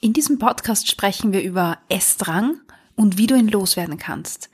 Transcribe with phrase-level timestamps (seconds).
[0.00, 2.60] In diesem Podcast sprechen wir über Essdrang
[2.96, 4.50] und wie du ihn loswerden kannst.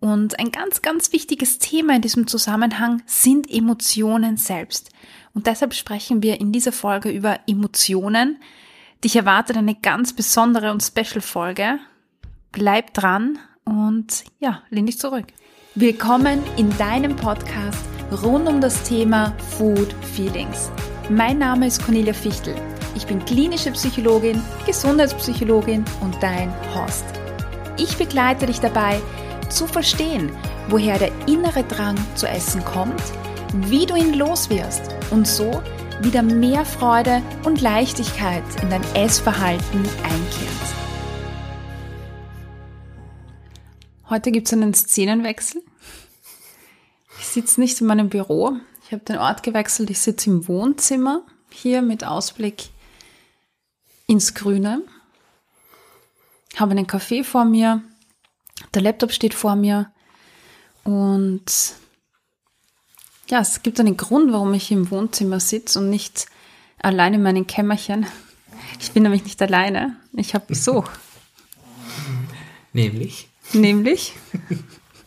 [0.00, 4.90] Und ein ganz, ganz wichtiges Thema in diesem Zusammenhang sind Emotionen selbst.
[5.32, 8.36] Und deshalb sprechen wir in dieser Folge über Emotionen.
[9.02, 11.78] Dich erwartet eine ganz besondere und special Folge.
[12.50, 15.26] Bleib dran und ja, lehn dich zurück.
[15.74, 17.86] Willkommen in deinem Podcast
[18.22, 20.70] rund um das Thema Food Feelings.
[21.08, 22.54] Mein Name ist Cornelia Fichtel.
[22.94, 27.04] Ich bin klinische Psychologin, Gesundheitspsychologin und dein Host.
[27.78, 29.00] Ich begleite dich dabei,
[29.48, 30.30] zu verstehen,
[30.68, 33.02] woher der innere Drang zu essen kommt,
[33.54, 35.62] wie du ihn loswirst und so
[36.00, 40.52] wieder mehr Freude und Leichtigkeit in dein Essverhalten einkehrt.
[44.10, 45.62] Heute gibt es einen Szenenwechsel.
[47.18, 48.52] Ich sitze nicht in meinem Büro.
[48.84, 49.88] Ich habe den Ort gewechselt.
[49.88, 52.70] Ich sitze im Wohnzimmer hier mit Ausblick
[54.06, 54.82] ins Grüne.
[56.56, 57.82] Habe einen Kaffee vor mir.
[58.74, 59.90] Der Laptop steht vor mir.
[60.84, 61.74] Und
[63.28, 66.26] ja, es gibt einen Grund, warum ich im Wohnzimmer sitze und nicht
[66.78, 68.06] allein in meinem Kämmerchen.
[68.80, 69.96] Ich bin nämlich nicht alleine.
[70.12, 70.88] Ich habe Besuch.
[72.72, 73.28] Nämlich?
[73.52, 74.14] Nämlich?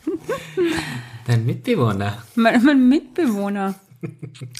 [1.26, 2.22] Dein Mitbewohner.
[2.34, 3.74] Mein, mein, Mitbewohner.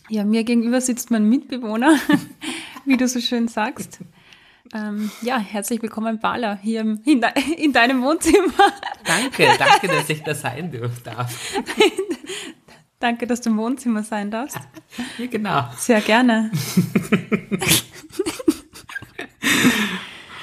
[0.08, 2.00] Ja, mir gegenüber sitzt mein Mitbewohner,
[2.84, 4.00] wie du so schön sagst.
[4.72, 8.72] Ähm, ja, herzlich willkommen, Bala, hier in, de in, deinem Wohnzimmer.
[9.05, 10.72] Danke, danke, dass ich da sein
[11.05, 11.55] darf.
[12.98, 14.59] danke, dass du im Wohnzimmer sein darfst.
[15.19, 15.69] Ja, genau.
[15.77, 16.50] Sehr gerne.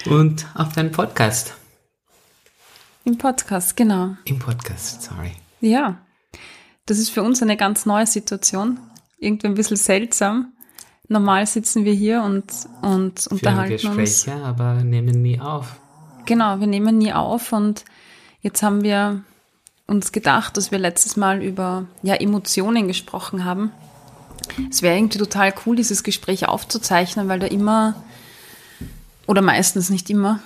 [0.06, 1.56] Und auf deinen Podcast.
[3.06, 4.16] Im Podcast, genau.
[4.26, 5.32] Im Podcast, sorry.
[5.60, 5.98] Ja,
[6.86, 8.80] das ist für uns eine ganz neue Situation.
[9.18, 10.54] Irgendwie ein bisschen seltsam.
[11.10, 12.46] Normal sitzen wir hier und,
[12.82, 14.44] und Führen unterhalten Gespräche, uns.
[14.44, 15.76] aber nehmen nie auf.
[16.26, 17.84] Genau, wir nehmen nie auf und
[18.42, 19.22] jetzt haben wir
[19.86, 23.72] uns gedacht, dass wir letztes Mal über ja, Emotionen gesprochen haben.
[24.70, 27.96] Es wäre irgendwie total cool, dieses Gespräch aufzuzeichnen, weil da immer,
[29.28, 30.40] oder meistens nicht immer,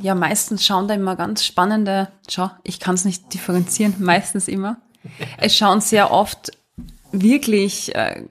[0.00, 4.78] ja, meistens schauen da immer ganz spannende, schau, ich kann es nicht differenzieren, meistens immer.
[5.36, 6.52] Es schauen sehr oft
[7.22, 8.24] wirklich äh,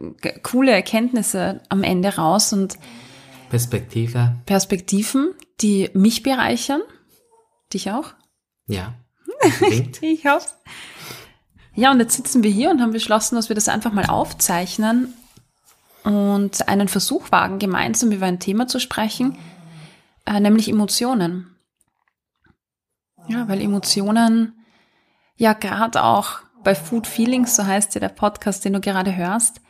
[0.43, 2.77] coole Erkenntnisse am Ende raus und
[3.49, 4.35] Perspektive.
[4.47, 6.81] Perspektiven, die mich bereichern.
[7.71, 8.13] Dich auch?
[8.65, 8.95] Ja.
[10.01, 10.49] ich hoffe.
[11.75, 15.13] Ja, und jetzt sitzen wir hier und haben beschlossen, dass wir das einfach mal aufzeichnen
[16.03, 19.37] und einen Versuch wagen, gemeinsam über ein Thema zu sprechen,
[20.25, 21.55] äh, nämlich Emotionen.
[23.27, 24.53] Ja, weil Emotionen
[25.37, 29.61] ja gerade auch bei Food Feelings, so heißt ja der Podcast, den du gerade hörst,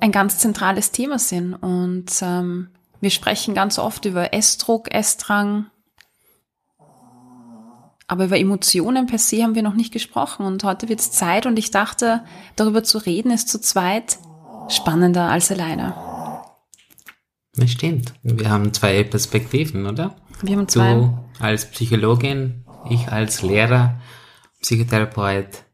[0.00, 1.54] ein ganz zentrales Thema sind.
[1.54, 2.68] Und ähm,
[3.00, 5.66] wir sprechen ganz oft über Essdruck, Essdrang,
[8.08, 10.46] aber über Emotionen per se haben wir noch nicht gesprochen.
[10.46, 12.22] Und heute wird es Zeit und ich dachte,
[12.54, 14.18] darüber zu reden ist zu zweit
[14.68, 15.94] spannender als alleine.
[17.54, 18.12] Das stimmt.
[18.22, 20.14] Wir haben zwei Perspektiven, oder?
[20.42, 20.94] Wir haben zwei.
[20.94, 23.98] Du als Psychologin, ich als Lehrer,
[24.60, 25.65] Psychotherapeut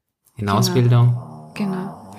[0.43, 0.59] in genau.
[0.59, 1.53] Ausbildung.
[1.55, 2.17] Genau.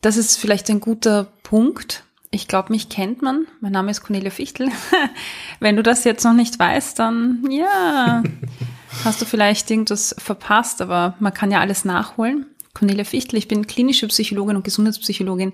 [0.00, 2.04] Das ist vielleicht ein guter Punkt.
[2.30, 3.46] Ich glaube, mich kennt man.
[3.60, 4.68] Mein Name ist Cornelia Fichtel.
[5.60, 8.22] Wenn du das jetzt noch nicht weißt, dann ja,
[9.04, 12.46] hast du vielleicht irgendwas verpasst, aber man kann ja alles nachholen.
[12.72, 15.52] Cornelia Fichtel, ich bin klinische Psychologin und Gesundheitspsychologin,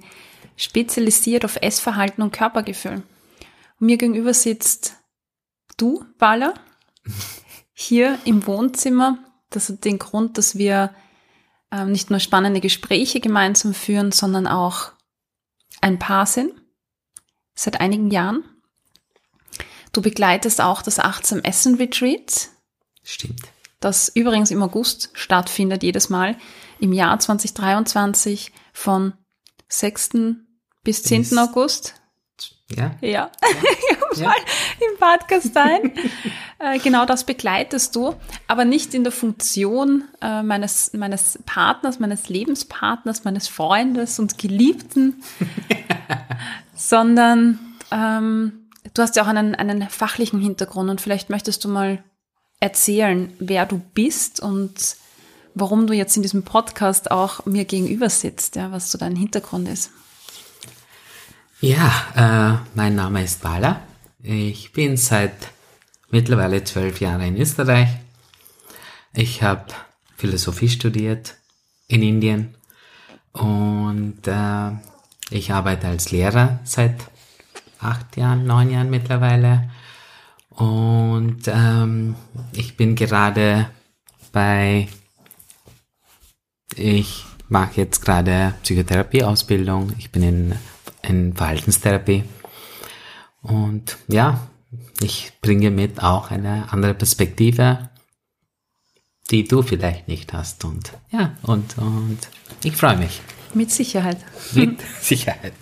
[0.56, 3.02] spezialisiert auf Essverhalten und Körpergefühl.
[3.78, 4.96] Und mir gegenüber sitzt
[5.76, 6.54] du, Bala,
[7.72, 9.18] hier im Wohnzimmer.
[9.48, 10.90] Das hat den Grund, dass wir
[11.72, 14.92] ähm, nicht nur spannende Gespräche gemeinsam führen, sondern auch
[15.80, 16.52] ein Paar sind,
[17.54, 18.44] seit einigen Jahren.
[19.92, 22.50] Du begleitest auch das Achtsam Essen Retreat.
[23.02, 23.42] Stimmt.
[23.80, 26.36] Das übrigens im August stattfindet, jedes Mal
[26.80, 29.14] im Jahr 2023 von
[29.68, 30.10] 6.
[30.84, 31.22] bis 10.
[31.22, 31.94] Bis August.
[32.70, 32.94] Ja.
[33.00, 33.08] Ja.
[33.08, 33.30] ja.
[34.16, 34.34] ja.
[34.80, 35.92] im Podcast sein.
[36.60, 38.14] Äh, genau das begleitest du,
[38.46, 45.22] aber nicht in der Funktion äh, meines, meines Partners, meines Lebenspartners, meines Freundes und Geliebten,
[46.74, 47.58] sondern
[47.90, 52.04] ähm, du hast ja auch einen, einen fachlichen Hintergrund und vielleicht möchtest du mal
[52.60, 54.96] erzählen, wer du bist und
[55.54, 59.66] warum du jetzt in diesem Podcast auch mir gegenüber sitzt, ja, was so dein Hintergrund
[59.66, 59.90] ist.
[61.62, 63.80] Ja, äh, mein Name ist Bala.
[64.22, 65.32] Ich bin seit
[66.10, 67.88] mittlerweile zwölf Jahren in Österreich.
[69.12, 69.66] Ich habe
[70.16, 71.36] Philosophie studiert
[71.88, 72.54] in Indien
[73.32, 74.70] und äh,
[75.30, 76.96] ich arbeite als Lehrer seit
[77.78, 79.70] acht Jahren, neun Jahren mittlerweile
[80.50, 82.16] Und ähm,
[82.52, 83.70] ich bin gerade
[84.32, 84.88] bei,
[86.76, 89.94] ich mache jetzt gerade Psychotherapieausbildung.
[89.98, 90.54] Ich bin in,
[91.02, 92.24] in Verhaltenstherapie.
[93.40, 94.48] Und ja,
[95.00, 97.90] ich bringe mit auch eine andere Perspektive,
[99.30, 100.64] die du vielleicht nicht hast.
[100.64, 102.18] Und ja, und, und
[102.62, 103.20] ich freue mich.
[103.54, 104.18] Mit Sicherheit.
[104.52, 105.54] Mit Sicherheit.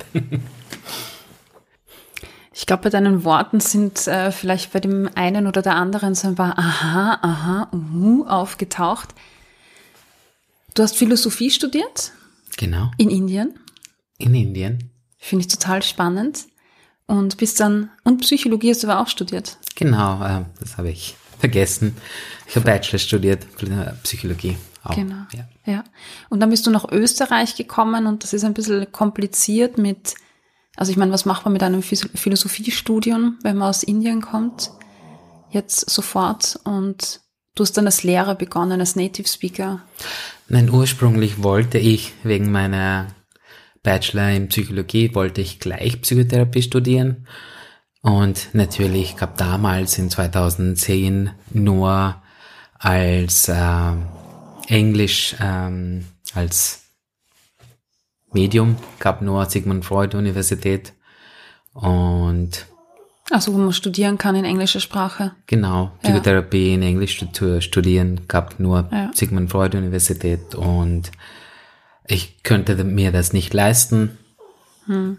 [2.52, 6.28] Ich glaube, bei deinen Worten sind äh, vielleicht bei dem einen oder der anderen so
[6.28, 9.14] ein paar Aha, Aha, uh, aufgetaucht.
[10.74, 12.12] Du hast Philosophie studiert?
[12.56, 12.90] Genau.
[12.98, 13.58] In Indien?
[14.18, 14.90] In Indien.
[15.16, 16.46] Finde ich total spannend.
[17.08, 19.56] Und bist dann, und Psychologie hast du aber auch studiert?
[19.74, 21.96] Genau, äh, das habe ich vergessen.
[22.46, 23.46] Ich habe Bachelor studiert,
[24.02, 24.58] Psychologie.
[24.84, 24.94] Auch.
[24.94, 25.26] Genau.
[25.32, 25.48] Ja.
[25.64, 25.84] ja.
[26.28, 30.14] Und dann bist du nach Österreich gekommen und das ist ein bisschen kompliziert mit,
[30.76, 34.70] also ich meine, was macht man mit einem Philosophiestudium, wenn man aus Indien kommt?
[35.50, 37.20] Jetzt sofort und
[37.54, 39.80] du hast dann als Lehrer begonnen, als Native Speaker.
[40.48, 43.06] Nein, ursprünglich wollte ich wegen meiner
[43.88, 47.26] Bachelor in Psychologie, wollte ich gleich Psychotherapie studieren.
[48.02, 52.20] Und natürlich gab damals in 2010 nur
[52.74, 53.92] als äh,
[54.66, 56.04] Englisch ähm,
[56.34, 56.82] als
[58.30, 60.92] Medium, gab nur Sigmund Freud Universität
[61.72, 62.66] und
[63.30, 65.32] also wo man studieren kann in englischer Sprache.
[65.46, 66.74] Genau, Psychotherapie ja.
[66.74, 69.10] in Englisch zu studieren, gab nur ja.
[69.14, 71.10] Sigmund Freud Universität und
[72.08, 74.18] ich könnte mir das nicht leisten.
[74.86, 75.18] Hm.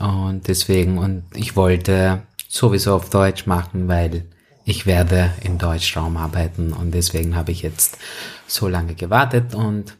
[0.00, 4.24] Und deswegen, und ich wollte sowieso auf Deutsch machen, weil
[4.64, 7.98] ich werde im Deutschraum arbeiten und deswegen habe ich jetzt
[8.46, 9.96] so lange gewartet und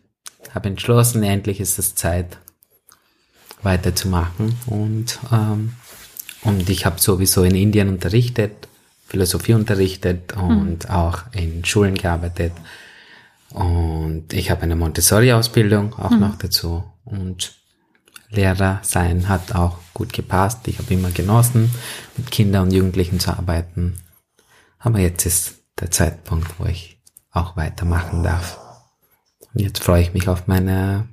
[0.54, 2.38] habe entschlossen, endlich ist es Zeit
[3.62, 5.74] weiterzumachen und ähm,
[6.42, 8.68] und ich habe sowieso in Indien unterrichtet,
[9.06, 10.90] Philosophie unterrichtet und mhm.
[10.90, 12.52] auch in Schulen gearbeitet
[13.54, 16.20] und ich habe eine Montessori-Ausbildung auch mhm.
[16.20, 17.54] noch dazu und
[18.28, 20.66] Lehrer sein hat auch gut gepasst.
[20.66, 21.70] Ich habe immer genossen,
[22.16, 23.94] mit Kindern und Jugendlichen zu arbeiten.
[24.80, 28.58] Aber jetzt ist der Zeitpunkt, wo ich auch weitermachen darf.
[29.52, 31.06] Und jetzt freue ich mich auf meine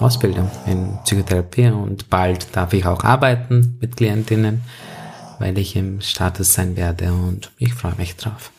[0.00, 4.62] Ausbildung in Psychotherapie und bald darf ich auch arbeiten mit Klientinnen,
[5.38, 8.50] weil ich im Status sein werde und ich freue mich drauf.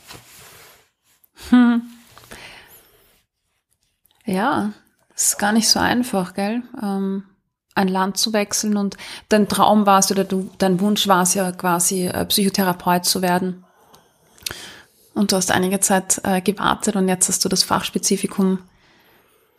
[1.49, 1.81] Hm.
[4.25, 4.71] Ja,
[5.15, 6.63] ist gar nicht so einfach, gell?
[6.81, 7.23] Ähm,
[7.75, 8.97] ein Land zu wechseln und
[9.29, 13.21] dein Traum war es oder du, dein Wunsch war es ja quasi äh, Psychotherapeut zu
[13.21, 13.63] werden.
[15.13, 18.59] Und du hast einige Zeit äh, gewartet und jetzt hast du das Fachspezifikum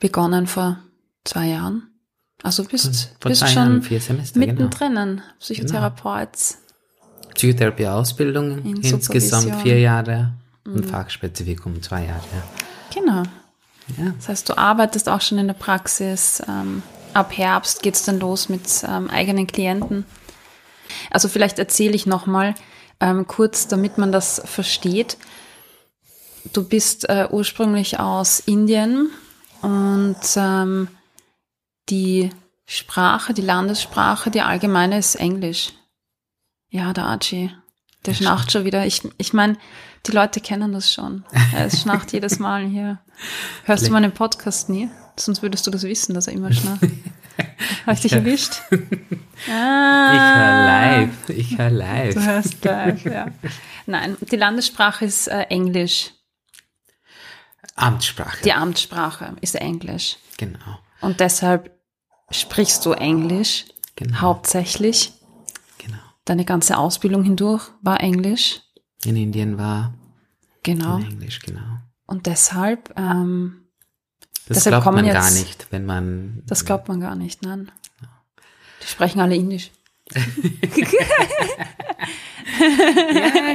[0.00, 0.78] begonnen vor
[1.25, 1.88] zwei Jahren.
[2.43, 5.22] Also bist, vor bist schon Semester, mittendrin, genau.
[5.38, 6.28] Psychotherapeut.
[6.32, 7.34] Genau.
[7.34, 10.34] Psychotherapieausbildung insgesamt vier Jahre
[10.64, 10.84] und mhm.
[10.84, 12.22] Fachspezifikum zwei Jahre.
[12.93, 13.22] Genau.
[13.98, 14.12] Ja.
[14.16, 16.42] Das heißt, du arbeitest auch schon in der Praxis.
[16.48, 16.82] Ähm,
[17.12, 20.04] ab Herbst geht es dann los mit ähm, eigenen Klienten.
[21.10, 22.54] Also vielleicht erzähle ich nochmal
[23.00, 25.16] ähm, kurz, damit man das versteht.
[26.52, 29.10] Du bist äh, ursprünglich aus Indien
[29.62, 30.16] und
[31.88, 32.31] die
[32.66, 35.72] Sprache, die Landessprache, die allgemeine ist Englisch.
[36.70, 37.50] Ja, der Archie,
[38.06, 38.86] der schnarcht schon wieder.
[38.86, 39.56] Ich, ich meine,
[40.06, 41.24] die Leute kennen das schon.
[41.55, 42.98] Er schnarcht jedes Mal hier.
[43.64, 44.90] Hörst du meinen Podcast nie?
[45.17, 46.82] Sonst würdest du das wissen, dass er immer schnarcht.
[47.86, 48.55] Habe ich dich erwischt?
[49.50, 51.29] Ah, ich höre live.
[51.29, 52.14] Ich höre live.
[52.14, 53.26] Du hörst live, ja.
[53.86, 56.10] Nein, die Landessprache ist äh, Englisch.
[57.76, 58.43] Amtssprache.
[58.44, 60.17] Die Amtssprache ist Englisch.
[60.36, 60.79] Genau.
[61.00, 61.70] Und deshalb
[62.31, 64.20] sprichst du Englisch genau.
[64.20, 65.12] hauptsächlich.
[66.24, 68.62] Deine ganze Ausbildung hindurch war Englisch.
[69.04, 69.94] In Indien war
[70.62, 70.98] genau.
[70.98, 71.78] Englisch, genau.
[72.06, 73.66] Und deshalb, ähm,
[74.48, 76.43] das deshalb glaubt man jetzt, gar nicht, wenn man.
[76.46, 77.70] Das glaubt man gar nicht, nein.
[78.82, 79.70] Die sprechen alle Indisch.
[80.14, 80.20] ja,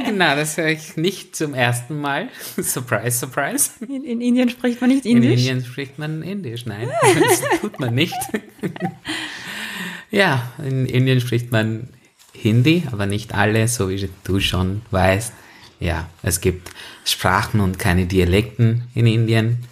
[0.04, 2.28] genau, das höre ich nicht zum ersten Mal.
[2.60, 3.70] Surprise, surprise.
[3.84, 5.30] In, in, Indien spricht man nicht Indisch?
[5.32, 6.88] In Indien spricht man Indisch, nein,
[7.20, 8.16] das tut man nicht.
[10.10, 11.88] ja, in Indien spricht man
[12.32, 15.32] Hindi, aber nicht alle, so wie du schon weißt.
[15.80, 16.70] Ja, es gibt
[17.04, 19.64] Sprachen und keine Dialekten in Indien,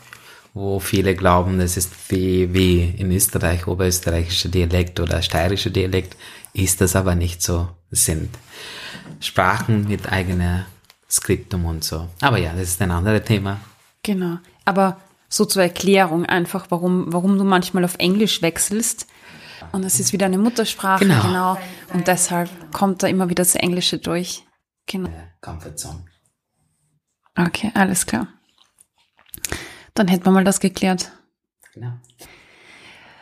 [0.54, 6.16] wo viele glauben, das ist wie, wie in Österreich, oberösterreichischer Dialekt oder steirischer Dialekt,
[6.54, 7.68] ist das aber nicht so.
[7.90, 8.30] Sind
[9.20, 10.66] Sprachen mit eigener
[11.10, 12.08] Skriptum und so.
[12.20, 13.60] Aber ja, das ist ein anderes Thema.
[14.02, 14.38] Genau.
[14.64, 14.98] Aber
[15.28, 19.06] so zur Erklärung einfach, warum, warum du manchmal auf Englisch wechselst.
[19.72, 21.22] Und es ist wieder eine Muttersprache, genau.
[21.22, 21.58] genau.
[21.92, 24.44] Und deshalb kommt da immer wieder das Englische durch.
[24.86, 25.10] Genau.
[25.40, 26.04] Comfortzone.
[27.36, 28.28] Okay, alles klar.
[29.94, 31.12] Dann hätten wir mal das geklärt.
[31.74, 31.92] Genau.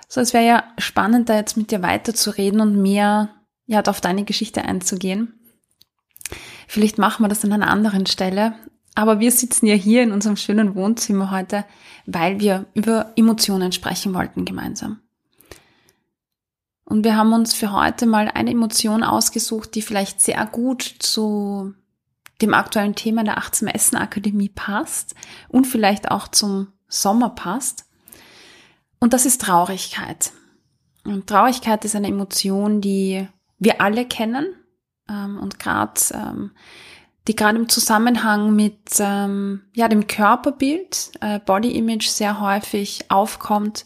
[0.09, 3.31] So, es wäre ja spannend, da jetzt mit dir weiterzureden und mehr
[3.67, 5.35] ja, auf deine Geschichte einzugehen.
[6.69, 8.55] Vielleicht machen wir das an einer anderen Stelle.
[8.95, 11.67] Aber wir sitzen ja hier in unserem schönen Wohnzimmer heute,
[12.07, 15.01] weil wir über Emotionen sprechen wollten gemeinsam.
[16.87, 21.75] Und wir haben uns für heute mal eine Emotion ausgesucht, die vielleicht sehr gut zu
[22.41, 25.17] dem aktuellen Thema der Achtsam Essen Akademie passt
[25.49, 27.87] und vielleicht auch zum Sommer passt.
[29.01, 30.33] Und das ist Traurigkeit.
[31.05, 33.27] Und Traurigkeit ist eine Emotion, die
[33.59, 34.47] wir alle kennen
[35.09, 36.53] ähm, und gerade ähm,
[37.27, 43.85] die gerade im Zusammenhang mit ähm, ja dem Körperbild, äh, Body Image sehr häufig aufkommt.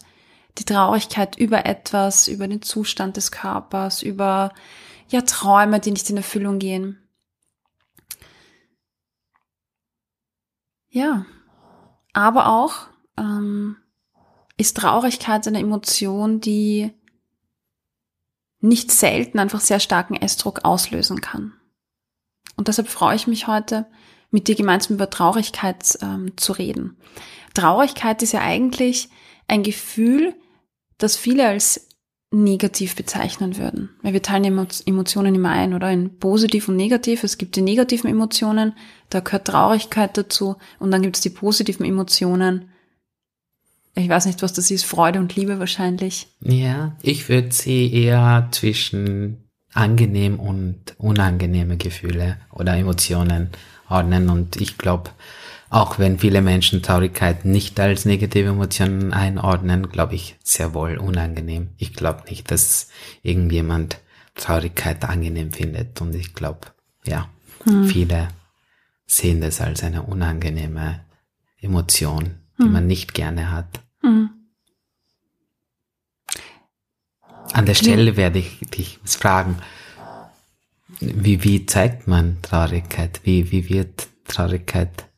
[0.61, 4.53] Die Traurigkeit über etwas, über den Zustand des Körpers, über
[5.09, 6.99] ja Träume, die nicht in Erfüllung gehen.
[10.91, 11.25] Ja,
[12.13, 13.77] aber auch ähm,
[14.57, 16.93] ist Traurigkeit eine Emotion, die
[18.61, 21.55] nicht selten einfach sehr starken Essdruck auslösen kann.
[22.57, 23.87] Und deshalb freue ich mich heute,
[24.31, 26.99] mit dir gemeinsam über Traurigkeit ähm, zu reden.
[27.55, 29.09] Traurigkeit ist ja eigentlich
[29.49, 30.35] ein Gefühl,
[31.03, 31.89] das viele als
[32.33, 33.91] negativ bezeichnen würden.
[34.03, 37.25] Weil wir teilen Emotionen immer ein, oder in positiv und negativ.
[37.25, 38.75] Es gibt die negativen Emotionen,
[39.09, 40.57] da gehört Traurigkeit dazu.
[40.79, 42.69] Und dann gibt es die positiven Emotionen.
[43.97, 46.29] Ich weiß nicht, was das ist, Freude und Liebe wahrscheinlich.
[46.41, 53.51] Ja, ich würde sie eher zwischen angenehm und unangenehme Gefühle oder Emotionen
[53.89, 54.29] ordnen.
[54.29, 55.11] Und ich glaube,
[55.71, 61.71] auch wenn viele Menschen Traurigkeit nicht als negative Emotionen einordnen, glaube ich sehr wohl unangenehm.
[61.79, 62.89] Ich glaube nicht, dass
[63.23, 64.01] irgendjemand
[64.35, 66.01] Traurigkeit angenehm findet.
[66.01, 66.67] Und ich glaube,
[67.05, 67.29] ja,
[67.63, 67.87] hm.
[67.87, 68.29] viele
[69.07, 71.05] sehen das als eine unangenehme
[71.61, 72.73] Emotion, die hm.
[72.73, 73.81] man nicht gerne hat.
[74.01, 74.31] Hm.
[77.53, 79.57] An der Stelle werde ich dich fragen,
[80.99, 83.21] wie, wie zeigt man Traurigkeit?
[83.23, 85.10] Wie, wie wird Traurigkeit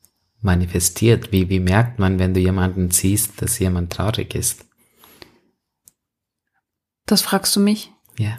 [0.42, 1.32] manifestiert?
[1.32, 4.64] Wie, wie merkt man, wenn du jemanden siehst, dass jemand traurig ist?
[7.06, 7.92] Das fragst du mich?
[8.18, 8.38] Ja.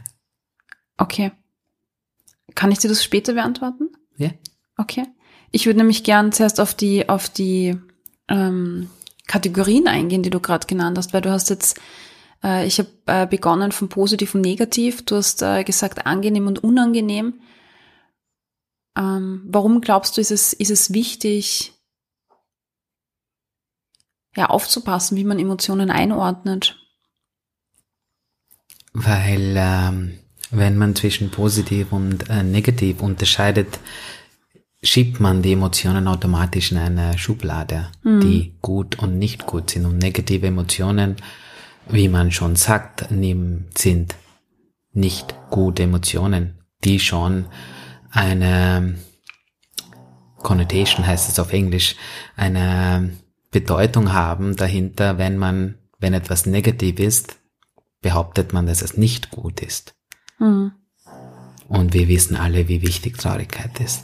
[0.97, 1.31] Okay.
[2.55, 3.89] Kann ich dir das später beantworten?
[4.17, 4.31] Ja.
[4.77, 5.05] Okay.
[5.51, 7.77] Ich würde nämlich gern zuerst auf die, auf die
[8.27, 8.89] ähm,
[9.27, 11.79] Kategorien eingehen, die du gerade genannt hast, weil du hast jetzt
[12.43, 15.05] äh, ich habe äh, begonnen von positiv und negativ.
[15.05, 17.39] Du hast äh, gesagt angenehm und unangenehm.
[18.97, 21.72] Ähm, warum glaubst du, ist es, ist es wichtig,
[24.35, 26.77] ja, aufzupassen, wie man Emotionen einordnet?
[28.93, 30.19] Weil ähm,
[30.51, 33.79] wenn man zwischen positiv und äh, negativ unterscheidet,
[34.83, 38.21] schiebt man die Emotionen automatisch in eine Schublade, mhm.
[38.21, 39.85] die gut und nicht gut sind.
[39.85, 41.15] Und negative Emotionen
[41.87, 44.15] wie man schon sagt, sind
[44.93, 47.45] nicht gute Emotionen, die schon
[48.11, 48.95] eine
[50.37, 51.95] Connotation heißt es auf Englisch,
[52.35, 53.11] eine
[53.53, 57.37] Bedeutung haben dahinter, wenn man, wenn etwas negativ ist,
[58.01, 59.95] behauptet man, dass es nicht gut ist.
[60.39, 60.73] Mhm.
[61.69, 64.03] Und wir wissen alle, wie wichtig Traurigkeit ist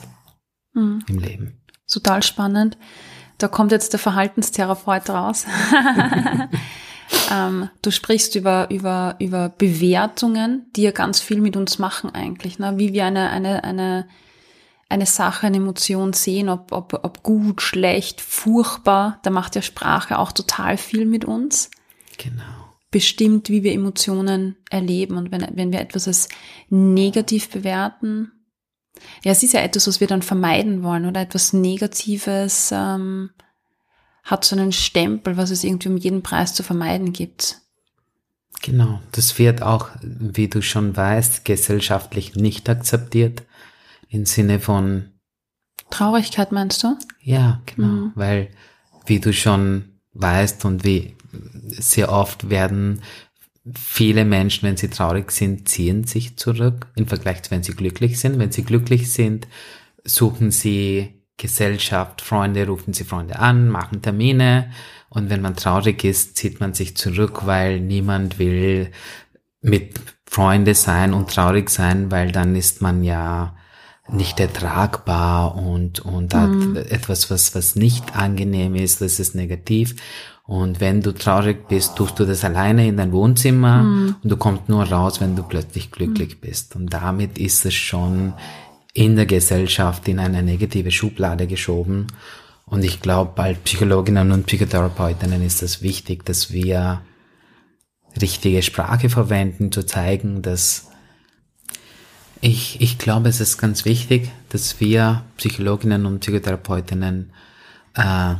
[0.72, 1.04] mhm.
[1.06, 1.60] im Leben.
[1.86, 2.78] Total spannend.
[3.36, 5.46] Da kommt jetzt der Verhaltenstherapeut raus.
[7.30, 12.58] Ähm, du sprichst über, über, über Bewertungen, die ja ganz viel mit uns machen eigentlich,
[12.58, 12.74] ne?
[12.76, 14.08] wie wir eine, eine, eine,
[14.90, 20.18] eine Sache, eine Emotion sehen, ob, ob, ob gut, schlecht, furchtbar, da macht ja Sprache
[20.18, 21.70] auch total viel mit uns.
[22.18, 22.42] Genau.
[22.90, 25.16] Bestimmt, wie wir Emotionen erleben.
[25.16, 26.28] Und wenn, wenn wir etwas als
[26.68, 28.32] negativ bewerten,
[29.22, 33.30] ja, es ist ja etwas, was wir dann vermeiden wollen oder etwas Negatives, ähm,
[34.24, 37.60] hat so einen Stempel, was es irgendwie um jeden Preis zu vermeiden gibt.
[38.60, 43.44] Genau, das wird auch, wie du schon weißt, gesellschaftlich nicht akzeptiert
[44.10, 45.10] im Sinne von
[45.90, 46.96] Traurigkeit meinst du?
[47.20, 48.12] Ja, genau, mhm.
[48.14, 48.48] weil
[49.06, 51.16] wie du schon weißt und wie
[51.68, 53.02] sehr oft werden
[53.74, 58.18] viele Menschen, wenn sie traurig sind, ziehen sich zurück im Vergleich zu wenn sie glücklich
[58.18, 58.38] sind.
[58.38, 59.46] Wenn sie glücklich sind,
[60.04, 64.70] suchen sie Gesellschaft, Freunde rufen sie Freunde an, machen Termine
[65.08, 68.90] und wenn man traurig ist, zieht man sich zurück, weil niemand will
[69.60, 69.94] mit
[70.26, 73.56] Freunde sein und traurig sein, weil dann ist man ja
[74.12, 76.76] nicht ertragbar und, und mhm.
[76.76, 79.96] hat etwas, was, was nicht angenehm ist, das ist negativ.
[80.44, 84.16] Und wenn du traurig bist, tust du das alleine in dein Wohnzimmer mhm.
[84.22, 86.40] und du kommst nur raus, wenn du plötzlich glücklich mhm.
[86.40, 86.74] bist.
[86.74, 88.32] Und damit ist es schon
[88.92, 92.08] in der Gesellschaft in eine negative Schublade geschoben.
[92.66, 97.02] Und ich glaube, bei Psychologinnen und Psychotherapeutinnen ist es wichtig, dass wir
[98.20, 100.89] richtige Sprache verwenden, zu zeigen, dass
[102.40, 107.32] ich, ich glaube, es ist ganz wichtig, dass wir Psychologinnen und Psychotherapeutinnen
[107.94, 108.34] äh,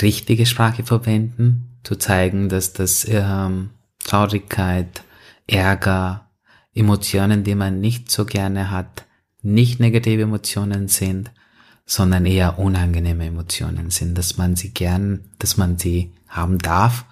[0.00, 3.70] richtige Sprache verwenden, zu zeigen, dass das ähm,
[4.02, 5.02] Traurigkeit,
[5.46, 6.30] Ärger,
[6.74, 9.04] Emotionen, die man nicht so gerne hat,
[9.42, 11.30] nicht negative Emotionen sind,
[11.86, 17.04] sondern eher unangenehme Emotionen sind, dass man sie gern, dass man sie haben darf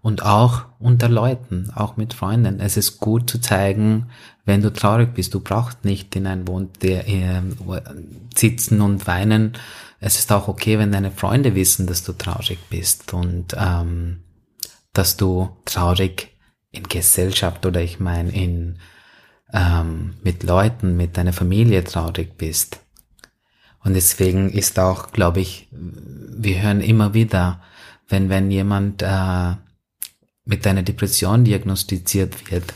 [0.00, 2.60] und auch unter Leuten, auch mit Freunden.
[2.60, 4.06] Es ist gut zu zeigen,
[4.44, 5.34] wenn du traurig bist.
[5.34, 7.42] Du brauchst nicht in ein Wohnzimmer äh,
[8.34, 9.52] sitzen und weinen.
[10.00, 14.24] Es ist auch okay, wenn deine Freunde wissen, dass du traurig bist und ähm,
[14.92, 16.36] dass du traurig
[16.70, 18.78] in Gesellschaft oder ich meine in
[19.52, 22.80] ähm, mit Leuten, mit deiner Familie traurig bist.
[23.84, 27.60] Und deswegen ist auch, glaube ich, wir hören immer wieder,
[28.08, 29.54] wenn wenn jemand äh,
[30.44, 32.72] mit einer Depression diagnostiziert wird,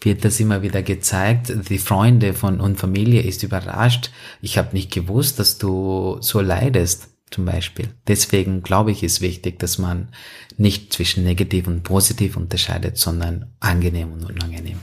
[0.00, 1.52] wird das immer wieder gezeigt.
[1.68, 4.10] Die Freunde von und Familie ist überrascht.
[4.40, 7.88] Ich habe nicht gewusst, dass du so leidest, zum Beispiel.
[8.06, 10.08] Deswegen glaube ich, ist wichtig, dass man
[10.56, 14.78] nicht zwischen negativ und positiv unterscheidet, sondern angenehm und unangenehm.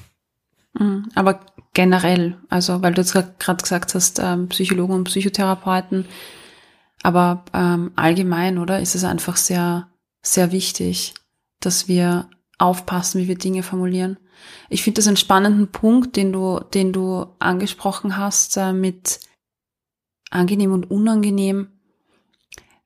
[0.78, 1.10] Mhm.
[1.16, 1.40] Aber
[1.74, 6.06] generell, also weil du jetzt gerade gesagt hast, ähm, Psychologen und Psychotherapeuten,
[7.04, 9.90] aber ähm, allgemein, oder, ist es einfach sehr,
[10.22, 11.14] sehr wichtig,
[11.60, 14.18] dass wir aufpassen, wie wir Dinge formulieren.
[14.70, 19.20] Ich finde das einen spannenden Punkt, den du, den du angesprochen hast äh, mit
[20.32, 21.70] angenehm und unangenehm,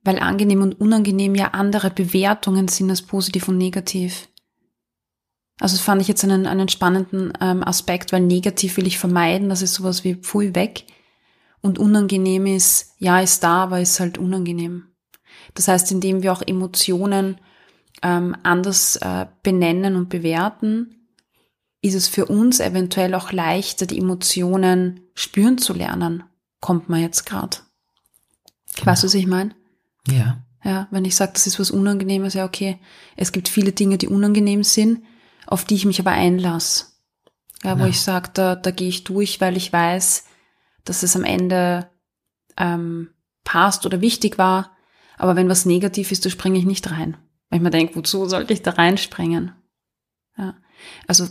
[0.03, 4.29] weil angenehm und unangenehm ja andere Bewertungen sind als positiv und negativ.
[5.59, 9.49] Also das fand ich jetzt einen, einen spannenden ähm, Aspekt, weil negativ will ich vermeiden,
[9.49, 10.85] das ist sowas wie pfui weg.
[11.61, 14.85] Und unangenehm ist, ja, ist da, aber ist halt unangenehm.
[15.55, 17.41] Das heißt, indem wir auch Emotionen
[18.01, 20.98] ähm, anders äh, benennen und bewerten,
[21.81, 26.23] ist es für uns eventuell auch leichter, die Emotionen spüren zu lernen.
[26.59, 27.57] Kommt man jetzt gerade.
[28.75, 28.87] Genau.
[28.87, 29.55] Weißt du, was ich meine?
[30.07, 30.43] Ja.
[30.63, 32.79] Ja, wenn ich sage, das ist was Unangenehmes, ja, okay.
[33.15, 35.03] Es gibt viele Dinge, die unangenehm sind,
[35.47, 36.87] auf die ich mich aber einlasse.
[37.63, 37.89] Ja, wo ja.
[37.89, 40.25] ich sage, da, da gehe ich durch, weil ich weiß,
[40.83, 41.89] dass es am Ende
[42.57, 43.09] ähm,
[43.45, 44.75] passt oder wichtig war.
[45.17, 47.17] Aber wenn was negativ ist, da springe ich nicht rein.
[47.49, 49.53] Weil ich mir denke, wozu sollte ich da reinspringen?
[50.37, 50.55] Ja.
[51.07, 51.27] Also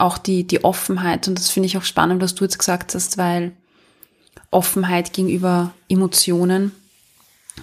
[0.00, 3.18] auch die, die Offenheit, und das finde ich auch spannend, was du jetzt gesagt hast,
[3.18, 3.52] weil
[4.50, 6.72] Offenheit gegenüber Emotionen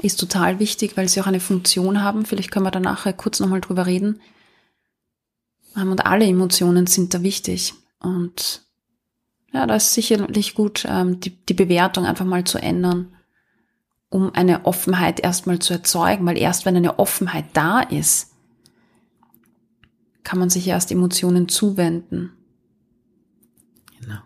[0.01, 2.25] ist total wichtig, weil sie auch eine Funktion haben.
[2.25, 4.21] Vielleicht können wir da nachher kurz nochmal drüber reden.
[5.75, 7.73] Ähm, und alle Emotionen sind da wichtig.
[7.99, 8.61] Und
[9.53, 13.13] ja, da ist sicherlich gut, ähm, die, die Bewertung einfach mal zu ändern
[14.09, 18.31] um eine Offenheit erstmal zu erzeugen, weil erst wenn eine Offenheit da ist,
[20.27, 22.33] kann man sich erst Emotionen zuwenden.
[24.01, 24.19] Genau.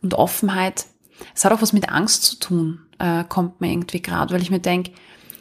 [0.00, 0.86] Und Offenheit,
[1.34, 4.52] es hat auch was mit Angst zu tun, äh, kommt mir irgendwie gerade, weil ich
[4.52, 4.92] mir denke,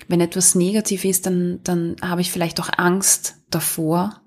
[0.08, 4.21] wenn etwas negativ ist, dann, dann habe ich vielleicht auch Angst davor,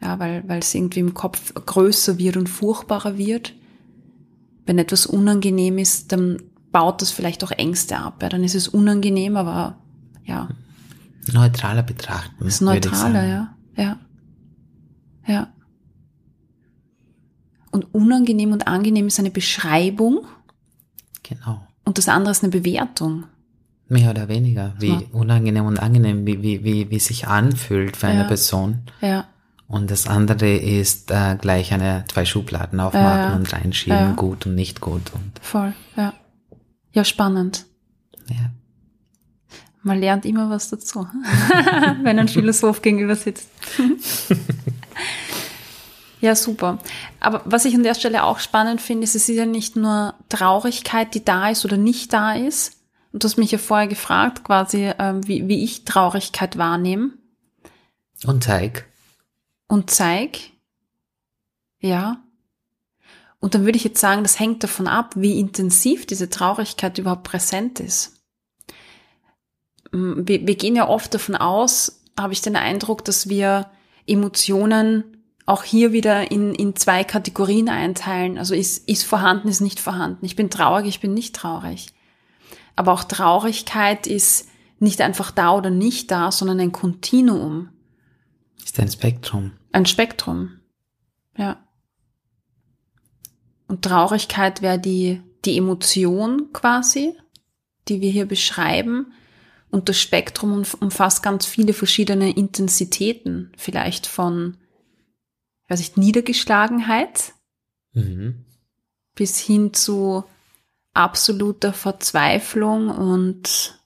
[0.00, 3.54] ja, weil, weil es irgendwie im Kopf größer wird und furchtbarer wird.
[4.64, 6.40] Wenn etwas unangenehm ist, dann
[6.70, 8.22] baut das vielleicht auch Ängste ab.
[8.22, 9.80] Ja, dann ist es unangenehm, aber
[10.22, 10.50] ja.
[11.32, 12.36] Neutraler betrachten.
[12.38, 13.56] Das ist neutraler, ja.
[13.76, 13.98] Ja.
[15.26, 15.52] Ja.
[17.70, 20.26] Und unangenehm und angenehm ist eine Beschreibung.
[21.22, 21.66] Genau.
[21.84, 23.24] Und das andere ist eine Bewertung.
[23.88, 24.74] Mehr oder weniger.
[24.78, 25.02] Wie ja.
[25.12, 28.82] unangenehm und angenehm, wie, wie, wie, wie sich anfühlt für eine Person.
[29.00, 29.26] Ja.
[29.70, 33.36] Und das andere ist äh, gleich eine zwei Schubladen aufmachen ja.
[33.36, 34.12] und reinschieben, ja.
[34.12, 35.12] gut und nicht gut.
[35.14, 36.12] Und Voll, ja.
[36.92, 37.66] Ja, spannend.
[38.28, 38.50] Ja.
[39.82, 41.06] Man lernt immer was dazu,
[42.02, 43.48] wenn ein Philosoph gegenüber sitzt.
[46.20, 46.78] ja, super.
[47.20, 50.14] Aber was ich an der Stelle auch spannend finde, ist, es ist ja nicht nur
[50.28, 52.76] Traurigkeit, die da ist oder nicht da ist.
[53.12, 57.10] Und du hast mich ja vorher gefragt, quasi, ähm, wie, wie ich Traurigkeit wahrnehme.
[58.24, 58.86] Und zeig.
[59.66, 60.38] Und zeig.
[61.80, 62.22] Ja.
[63.40, 67.24] Und dann würde ich jetzt sagen, das hängt davon ab, wie intensiv diese Traurigkeit überhaupt
[67.24, 68.20] präsent ist.
[69.92, 73.70] Mm, wir, wir gehen ja oft davon aus, habe ich den Eindruck, dass wir
[74.06, 75.04] Emotionen
[75.46, 78.38] auch hier wieder in, in zwei Kategorien einteilen.
[78.38, 80.24] Also ist, ist vorhanden, ist nicht vorhanden.
[80.24, 81.88] Ich bin traurig, ich bin nicht traurig.
[82.76, 87.68] Aber auch Traurigkeit ist nicht einfach da oder nicht da, sondern ein Kontinuum.
[88.64, 89.52] Ist ein Spektrum.
[89.72, 90.60] Ein Spektrum.
[91.36, 91.58] Ja.
[93.66, 97.14] Und Traurigkeit wäre die, die Emotion quasi,
[97.88, 99.12] die wir hier beschreiben.
[99.70, 104.56] Und das Spektrum umfasst ganz viele verschiedene Intensitäten, vielleicht von,
[105.68, 107.32] weiß ich, Niedergeschlagenheit
[107.92, 108.44] mhm.
[109.14, 110.24] bis hin zu
[110.92, 113.80] absoluter Verzweiflung und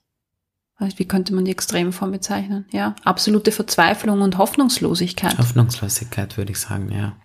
[0.96, 2.66] wie könnte man die Extremform bezeichnen?
[2.70, 5.38] Ja, absolute Verzweiflung und Hoffnungslosigkeit.
[5.38, 7.16] Hoffnungslosigkeit würde ich sagen, ja.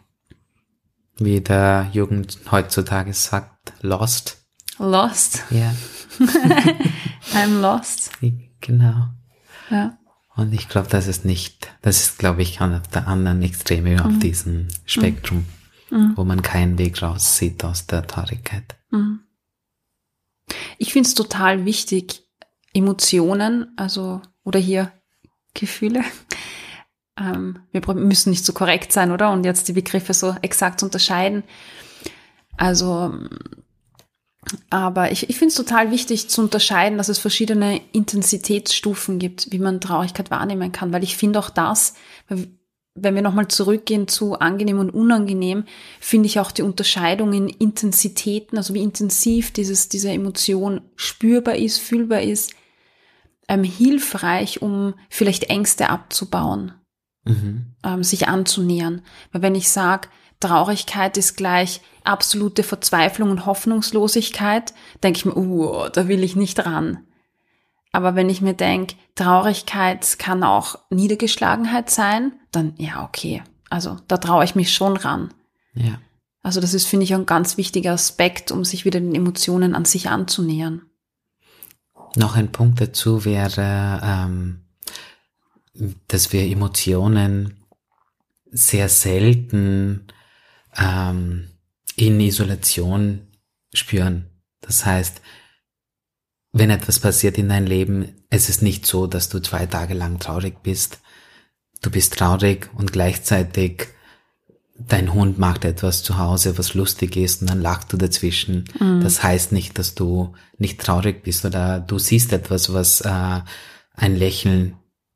[1.17, 4.37] Wie der Jugend heutzutage sagt, lost.
[4.77, 5.43] Lost.
[5.49, 5.73] Ja.
[7.33, 8.11] I'm lost.
[8.61, 9.07] Genau.
[9.69, 9.97] Ja.
[10.35, 13.99] Und ich glaube, das ist nicht, das ist, glaube ich, an der anderen Extreme mhm.
[13.99, 15.45] auf diesem Spektrum,
[15.89, 16.13] mhm.
[16.15, 18.75] wo man keinen Weg raus sieht aus der Traurigkeit.
[18.91, 19.21] Mhm.
[20.77, 22.23] Ich finde es total wichtig,
[22.73, 24.91] Emotionen, also, oder hier
[25.53, 26.03] Gefühle.
[27.21, 29.33] Ähm, wir müssen nicht so korrekt sein, oder?
[29.33, 31.43] Und jetzt die Begriffe so exakt unterscheiden.
[32.55, 33.13] Also,
[34.69, 39.59] aber ich, ich finde es total wichtig zu unterscheiden, dass es verschiedene Intensitätsstufen gibt, wie
[39.59, 41.93] man Traurigkeit wahrnehmen kann, weil ich finde auch das,
[42.95, 45.65] wenn wir nochmal zurückgehen zu angenehm und unangenehm,
[45.99, 51.77] finde ich auch die Unterscheidung in Intensitäten, also wie intensiv dieses, diese Emotion spürbar ist,
[51.77, 52.53] fühlbar ist,
[53.47, 56.73] ähm, hilfreich, um vielleicht Ängste abzubauen,
[57.25, 57.75] mhm.
[57.83, 59.01] ähm, sich anzunähern.
[59.31, 60.09] Weil wenn ich sage,
[60.39, 64.73] Traurigkeit ist gleich absolute Verzweiflung und Hoffnungslosigkeit,
[65.03, 66.99] denke ich mir, uh, da will ich nicht ran.
[67.91, 73.43] Aber wenn ich mir denke, Traurigkeit kann auch Niedergeschlagenheit sein, dann ja, okay.
[73.69, 75.33] Also da traue ich mich schon ran.
[75.73, 75.99] Ja.
[76.41, 79.85] Also das ist, finde ich, ein ganz wichtiger Aspekt, um sich wieder den Emotionen an
[79.85, 80.83] sich anzunähern.
[82.15, 84.61] Noch ein Punkt dazu wäre, ähm,
[86.07, 87.59] dass wir Emotionen
[88.51, 90.07] sehr selten
[90.77, 91.49] ähm,
[91.95, 93.27] in Isolation
[93.73, 94.29] spüren.
[94.61, 95.21] Das heißt,
[96.51, 100.19] wenn etwas passiert in deinem Leben, es ist nicht so, dass du zwei Tage lang
[100.19, 100.99] traurig bist.
[101.81, 103.87] Du bist traurig und gleichzeitig
[104.87, 108.65] dein Hund macht etwas zu Hause, was lustig ist und dann lachst du dazwischen.
[108.79, 109.01] Mhm.
[109.01, 113.41] Das heißt nicht, dass du nicht traurig bist oder du siehst etwas, was äh,
[113.93, 114.75] ein Lächeln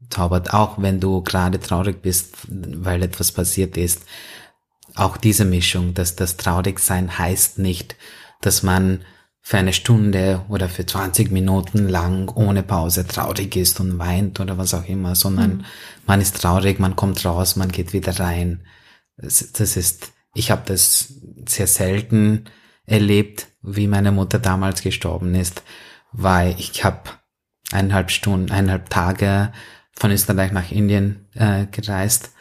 [0.09, 4.03] zaubert, auch wenn du gerade traurig bist, weil etwas passiert ist.
[4.95, 7.95] Auch diese Mischung, dass das Traurigsein heißt nicht,
[8.41, 9.03] dass man
[9.45, 14.58] für eine Stunde oder für 20 Minuten lang ohne Pause traurig ist und weint oder
[14.58, 15.65] was auch immer, sondern mhm.
[16.08, 18.65] man ist traurig, man kommt raus, man geht wieder rein.
[19.17, 22.45] Das, das ist, ich habe das sehr selten
[22.86, 25.62] erlebt, wie meine Mutter damals gestorben ist,
[26.13, 27.01] weil ich habe
[27.73, 29.51] eineinhalb Stunden, eineinhalb Tage
[29.91, 32.32] von Österreich nach Indien äh, gereist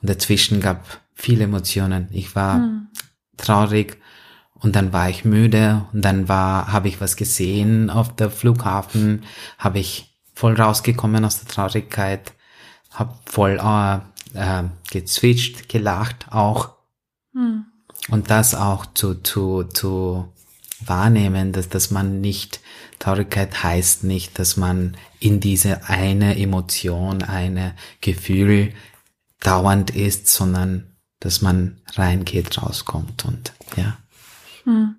[0.00, 2.08] und dazwischen gab viele Emotionen.
[2.10, 2.88] Ich war mhm.
[3.36, 3.98] traurig,
[4.62, 9.24] und dann war ich müde und dann war, habe ich was gesehen auf der Flughafen,
[9.58, 12.32] habe ich voll rausgekommen aus der Traurigkeit,
[12.92, 13.96] habe voll äh,
[14.34, 16.76] äh, gezwitscht, gelacht auch.
[17.34, 17.64] Hm.
[18.08, 20.32] Und das auch zu, zu, zu
[20.86, 22.60] wahrnehmen, dass, dass man nicht,
[23.00, 28.72] Traurigkeit heißt nicht, dass man in diese eine Emotion, eine Gefühl
[29.40, 30.91] dauernd ist, sondern
[31.22, 33.96] dass man reingeht, rauskommt und ja.
[34.64, 34.96] Hm.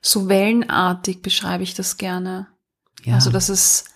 [0.00, 2.48] So wellenartig beschreibe ich das gerne.
[3.04, 3.14] Ja.
[3.14, 3.86] Also, dass es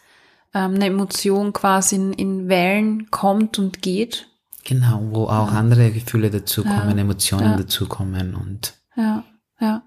[0.55, 4.29] ähm, eine Emotion quasi in, in Wellen kommt und geht.
[4.65, 5.59] Genau, wo auch ja.
[5.59, 7.03] andere Gefühle dazukommen, ja.
[7.03, 7.57] Emotionen ja.
[7.57, 8.75] dazukommen und.
[8.97, 9.25] Ja,
[9.61, 9.83] ja.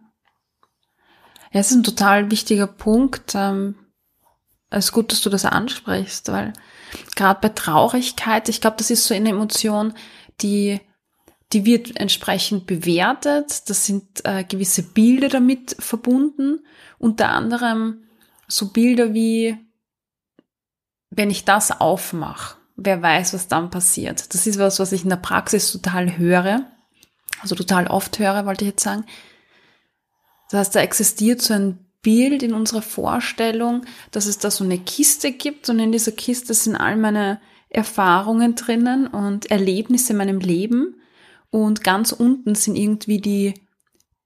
[1.51, 3.33] Ja, es ist ein total wichtiger Punkt.
[3.33, 3.75] Ähm,
[4.69, 6.53] es ist gut, dass du das ansprichst, weil
[7.15, 9.93] gerade bei Traurigkeit, ich glaube, das ist so eine Emotion,
[10.41, 10.81] die
[11.53, 13.69] die wird entsprechend bewertet.
[13.69, 16.59] Das sind äh, gewisse Bilder damit verbunden.
[16.97, 18.03] Unter anderem
[18.47, 19.57] so Bilder wie,
[21.09, 24.33] wenn ich das aufmache, wer weiß, was dann passiert.
[24.33, 26.65] Das ist was, was ich in der Praxis total höre.
[27.41, 29.05] Also total oft höre, wollte ich jetzt sagen.
[30.49, 34.77] Das heißt, da existiert so ein Bild in unserer Vorstellung, dass es da so eine
[34.77, 40.39] Kiste gibt und in dieser Kiste sind all meine Erfahrungen drinnen und Erlebnisse in meinem
[40.39, 41.01] Leben.
[41.55, 43.53] Und ganz unten sind irgendwie die,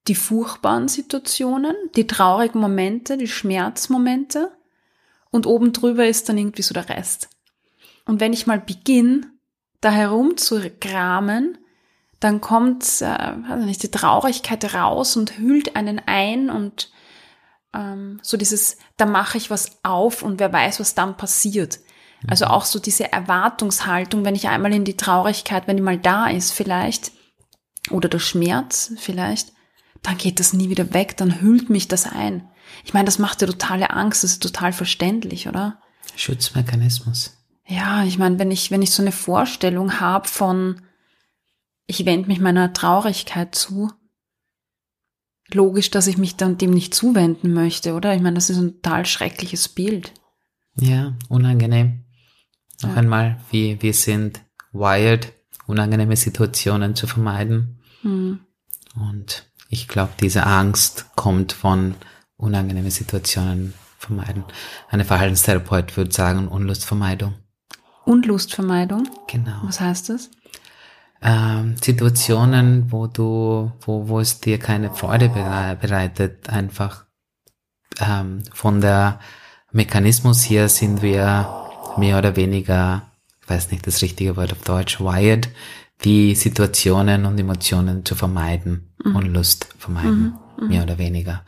[0.08, 4.52] die furchtbaren Situationen, die traurigen Momente, die Schmerzmomente.
[5.30, 7.30] Und oben drüber ist dann irgendwie so der Rest.
[8.08, 9.32] Und wenn ich mal beginne,
[9.80, 11.60] da herumzukramen,
[12.20, 16.92] dann kommt äh, also nicht die Traurigkeit raus und hüllt einen ein und
[17.76, 21.78] ähm, so dieses, da mache ich was auf und wer weiß, was dann passiert.
[22.28, 22.52] Also mhm.
[22.54, 26.54] auch so diese Erwartungshaltung, wenn ich einmal in die Traurigkeit, wenn die mal da ist
[26.54, 27.19] vielleicht,
[27.92, 29.54] oder der Schmerz vielleicht,
[30.02, 32.48] dann geht das nie wieder weg, dann hüllt mich das ein.
[32.86, 35.82] Ich meine, das macht ja totale Angst, das ist total verständlich, oder?
[36.16, 37.36] Schutzmechanismus.
[37.68, 40.82] Ja, ich meine, wenn ich, wenn ich so eine Vorstellung habe von,
[41.88, 43.92] ich wende mich meiner Traurigkeit zu,
[45.52, 48.16] logisch, dass ich mich dann dem nicht zuwenden möchte, oder?
[48.16, 50.14] Ich meine, das ist ein total schreckliches Bild.
[50.76, 52.06] Ja, unangenehm.
[52.82, 52.96] Noch Ja.
[52.96, 55.34] einmal, wir, wir sind wired,
[55.68, 57.79] unangenehme Situationen zu vermeiden.
[58.02, 58.40] Hm.
[58.96, 61.96] Und ich glaube, diese Angst kommt von
[62.38, 64.44] unangenehme Situationen vermeiden.
[64.90, 67.36] Eine Verhaltenstherapeut würde sagen, Unlustvermeidung.
[68.06, 69.60] Und Lustvermeidung, Genau.
[69.64, 70.32] was heißt das?
[71.22, 77.06] Ähm, Situationen, wo du, wo, wo es dir keine Freude bere- bereitet, einfach
[78.00, 79.20] ähm, von der
[79.72, 81.48] Mechanismus her sind wir
[81.98, 85.50] mehr oder weniger, ich weiß nicht das richtige Wort auf Deutsch, wired,
[86.04, 91.44] die Situationen und Emotionen zu vermeiden und Lust vermeiden, mehr oder weniger.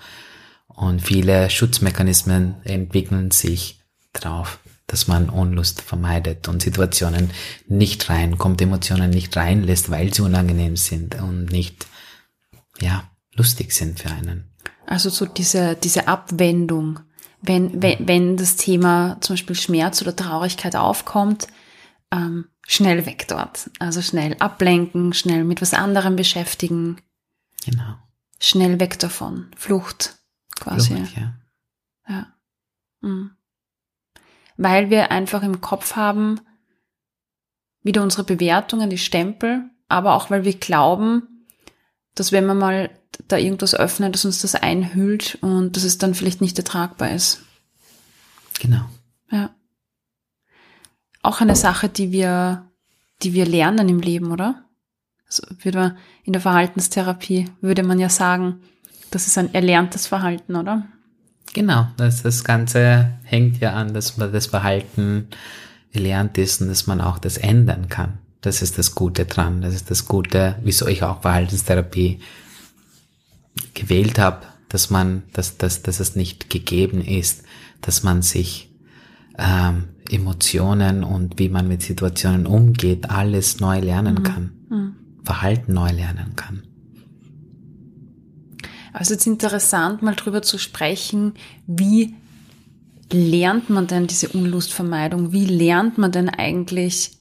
[0.67, 3.81] Und viele Schutzmechanismen entwickeln sich
[4.13, 7.29] drauf, dass man Unlust vermeidet und Situationen
[7.67, 11.87] nicht reinkommt, Emotionen nicht reinlässt, weil sie unangenehm sind und nicht,
[12.81, 13.03] ja,
[13.35, 14.51] lustig sind für einen.
[14.85, 16.99] Also so diese, diese Abwendung,
[17.41, 21.47] wenn, wenn, wenn das Thema zum Beispiel Schmerz oder Traurigkeit aufkommt,
[22.11, 23.69] ähm, schnell weg dort.
[23.79, 27.01] Also schnell ablenken, schnell mit was anderem beschäftigen,
[27.65, 27.97] Genau.
[28.39, 29.51] schnell weg davon.
[29.57, 30.15] Flucht
[30.55, 30.95] quasi.
[30.95, 31.33] Flucht, ja.
[32.07, 32.33] Ja.
[33.01, 33.31] Mhm.
[34.55, 36.39] Weil wir einfach im Kopf haben,
[37.83, 41.45] wieder unsere Bewertungen, die Stempel, aber auch weil wir glauben,
[42.15, 42.89] dass wenn wir mal
[43.27, 47.43] da irgendwas öffnen, dass uns das einhüllt und dass es dann vielleicht nicht ertragbar ist.
[48.61, 48.85] Genau.
[49.29, 49.49] Ja.
[51.21, 52.65] Auch eine Sache, die wir,
[53.21, 54.63] die wir lernen im Leben, oder?
[55.27, 58.61] Also würde man in der Verhaltenstherapie würde man ja sagen,
[59.11, 60.85] das ist ein erlerntes Verhalten, oder?
[61.53, 65.27] Genau, das, das Ganze hängt ja an, dass man das Verhalten
[65.91, 68.19] gelernt ist und dass man auch das ändern kann.
[68.39, 69.61] Das ist das Gute dran.
[69.61, 72.21] Das ist das Gute, wieso ich auch Verhaltenstherapie
[73.73, 77.43] gewählt habe, dass man, dass, dass, dass es nicht gegeben ist,
[77.81, 78.71] dass man sich
[79.37, 84.51] ähm, Emotionen und wie man mit Situationen umgeht, alles neu lernen kann.
[85.23, 86.63] Verhalten neu lernen kann.
[88.93, 91.33] Also jetzt interessant, mal drüber zu sprechen,
[91.65, 92.15] wie
[93.11, 95.31] lernt man denn diese Unlustvermeidung?
[95.31, 97.17] Wie lernt man denn eigentlich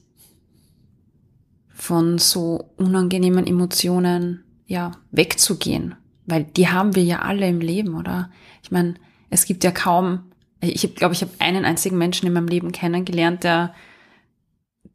[1.69, 5.95] von so unangenehmen Emotionen ja wegzugehen?
[6.25, 8.31] Weil die haben wir ja alle im Leben, oder?
[8.63, 8.95] Ich meine,
[9.29, 10.30] es gibt ja kaum,
[10.61, 13.73] ich glaube, glaub, ich habe einen einzigen Menschen in meinem Leben kennengelernt, der,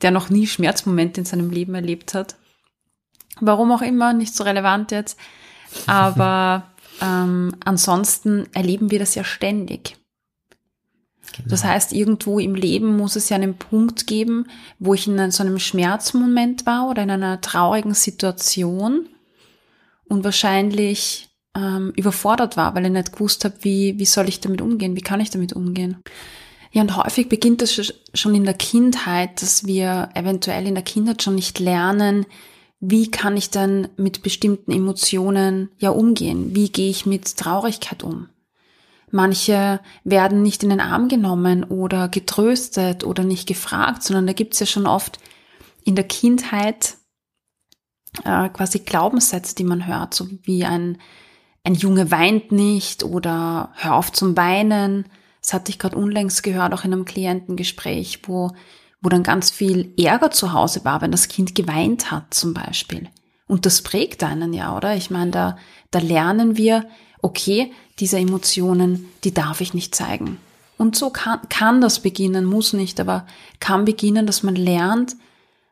[0.03, 2.37] der noch nie Schmerzmomente in seinem Leben erlebt hat.
[3.41, 5.19] Warum auch immer, nicht so relevant jetzt.
[5.87, 6.71] Aber
[7.03, 9.97] ähm, ansonsten erleben wir das ja ständig.
[11.45, 14.47] Das heißt, irgendwo im Leben muss es ja einen Punkt geben,
[14.79, 19.09] wo ich in so einem Schmerzmoment war oder in einer traurigen Situation
[20.09, 24.61] und wahrscheinlich ähm, überfordert war, weil ich nicht gewusst habe, wie, wie soll ich damit
[24.61, 25.97] umgehen, wie kann ich damit umgehen.
[26.73, 31.23] Ja, und häufig beginnt das schon in der Kindheit, dass wir eventuell in der Kindheit
[31.23, 32.27] schon nicht lernen,
[32.79, 36.55] wie kann ich denn mit bestimmten Emotionen ja umgehen?
[36.55, 38.29] Wie gehe ich mit Traurigkeit um?
[39.11, 44.61] Manche werden nicht in den Arm genommen oder getröstet oder nicht gefragt, sondern da gibt's
[44.61, 45.19] ja schon oft
[45.85, 46.97] in der Kindheit
[48.25, 50.99] äh, quasi Glaubenssätze, die man hört, so wie ein,
[51.67, 55.07] ein Junge weint nicht oder hör auf zum Weinen.
[55.43, 58.53] Das hatte ich gerade unlängst gehört, auch in einem Klientengespräch, wo
[59.03, 63.09] wo dann ganz viel Ärger zu Hause war, wenn das Kind geweint hat zum Beispiel.
[63.47, 64.97] Und das prägt einen ja, oder?
[64.97, 65.57] Ich meine, da,
[65.91, 66.87] da lernen wir,
[67.23, 70.39] okay, diese Emotionen, die darf ich nicht zeigen.
[70.77, 73.27] Und so kann, kann das beginnen, muss nicht, aber
[73.61, 75.15] kann beginnen, dass man lernt,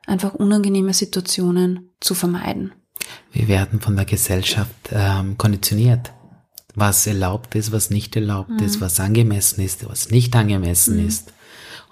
[0.07, 2.73] einfach unangenehme Situationen zu vermeiden.
[3.33, 6.13] Wir werden von der Gesellschaft ähm, konditioniert.
[6.75, 8.59] Was erlaubt ist, was nicht erlaubt mhm.
[8.59, 11.09] ist, was angemessen ist, was nicht angemessen mhm.
[11.09, 11.33] ist.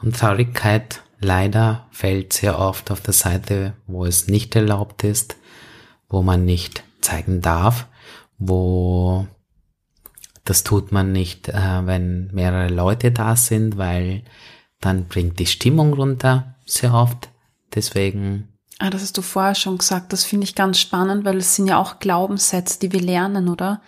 [0.03, 5.37] Und Traurigkeit leider fällt sehr oft auf der Seite, wo es nicht erlaubt ist,
[6.09, 7.87] wo man nicht zeigen darf,
[8.39, 9.27] wo
[10.45, 14.25] das tut man nicht, äh, wenn mehrere Leute da sind, weil
[14.81, 17.31] dann bringt die Stimmung runter, sehr oft.
[17.75, 18.49] Deswegen.
[18.83, 20.13] Ah, das hast du vorher schon gesagt.
[20.13, 23.81] Das finde ich ganz spannend, weil es sind ja auch Glaubenssätze, die wir lernen, oder?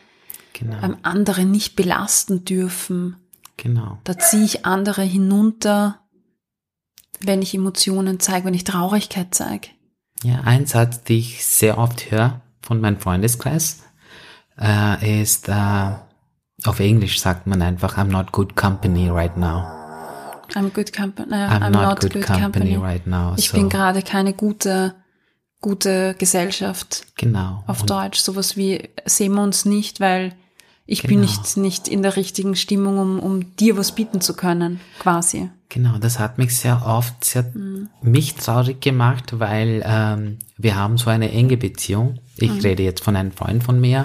[0.53, 0.77] Genau.
[0.85, 3.17] Ähm, andere nicht belasten dürfen.
[3.57, 3.99] Genau.
[4.05, 5.99] Da ziehe ich andere hinunter,
[7.19, 9.67] wenn ich Emotionen zeige, wenn ich Traurigkeit zeige.
[10.23, 13.83] Ja, ein Satz, den ich sehr oft höre von meinem Freundeskreis,
[14.61, 15.91] äh, ist, äh,
[16.65, 19.84] auf Englisch sagt man einfach, I'm not good company right now.
[20.55, 21.33] I'm good company.
[21.33, 23.35] Äh, I'm, I'm not, not, good, good company, company, right now.
[23.37, 23.57] Ich so.
[23.57, 24.95] bin gerade keine gute
[25.65, 27.07] gute Gesellschaft.
[27.17, 27.65] Genau.
[27.67, 28.21] Auf und Deutsch.
[28.21, 30.35] Sowas wie sehen wir uns nicht, weil
[30.85, 31.13] ich genau.
[31.13, 35.49] bin nicht, nicht in der richtigen Stimmung, um, um dir was bieten zu können, quasi.
[35.71, 37.89] Genau, das hat mich sehr oft, sehr mhm.
[38.03, 42.21] mich traurig gemacht, weil ähm, wir haben so eine enge Beziehung.
[42.37, 42.61] Ich mhm.
[42.61, 44.05] rede jetzt von einem Freund von mir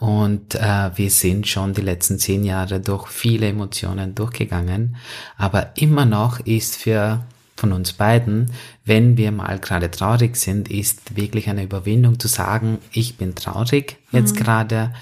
[0.00, 4.96] und äh, wir sind schon die letzten zehn Jahre durch viele Emotionen durchgegangen.
[5.36, 7.22] Aber immer noch ist für
[7.54, 8.50] von uns beiden,
[8.86, 13.98] wenn wir mal gerade traurig sind, ist wirklich eine Überwindung zu sagen, ich bin traurig
[14.10, 14.38] jetzt mhm.
[14.38, 14.94] gerade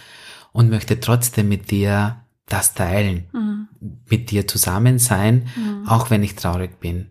[0.53, 3.69] und möchte trotzdem mit dir das teilen, mhm.
[4.11, 5.87] mit dir zusammen sein, mhm.
[5.89, 7.07] auch wenn ich traurig bin.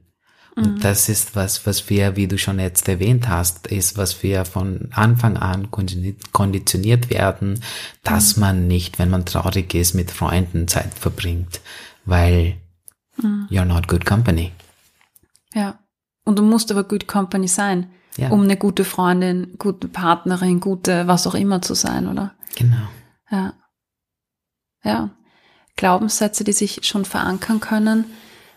[0.58, 0.80] Und mhm.
[0.80, 4.90] das ist was, was wir, wie du schon jetzt erwähnt hast, ist, was wir von
[4.92, 7.64] Anfang an konditioniert werden,
[8.02, 8.42] dass mhm.
[8.42, 11.62] man nicht, wenn man traurig ist, mit Freunden Zeit verbringt,
[12.06, 12.58] weil
[13.22, 13.48] mhm.
[13.52, 14.52] you're not good company.
[15.54, 15.78] Ja.
[16.26, 18.30] Und du musst aber good company sein, ja.
[18.30, 22.34] um eine gute Freundin, gute Partnerin, gute was auch immer zu sein, oder?
[22.56, 22.88] Genau.
[23.30, 23.54] Ja.
[24.84, 25.12] Ja.
[25.76, 28.06] Glaubenssätze, die sich schon verankern können,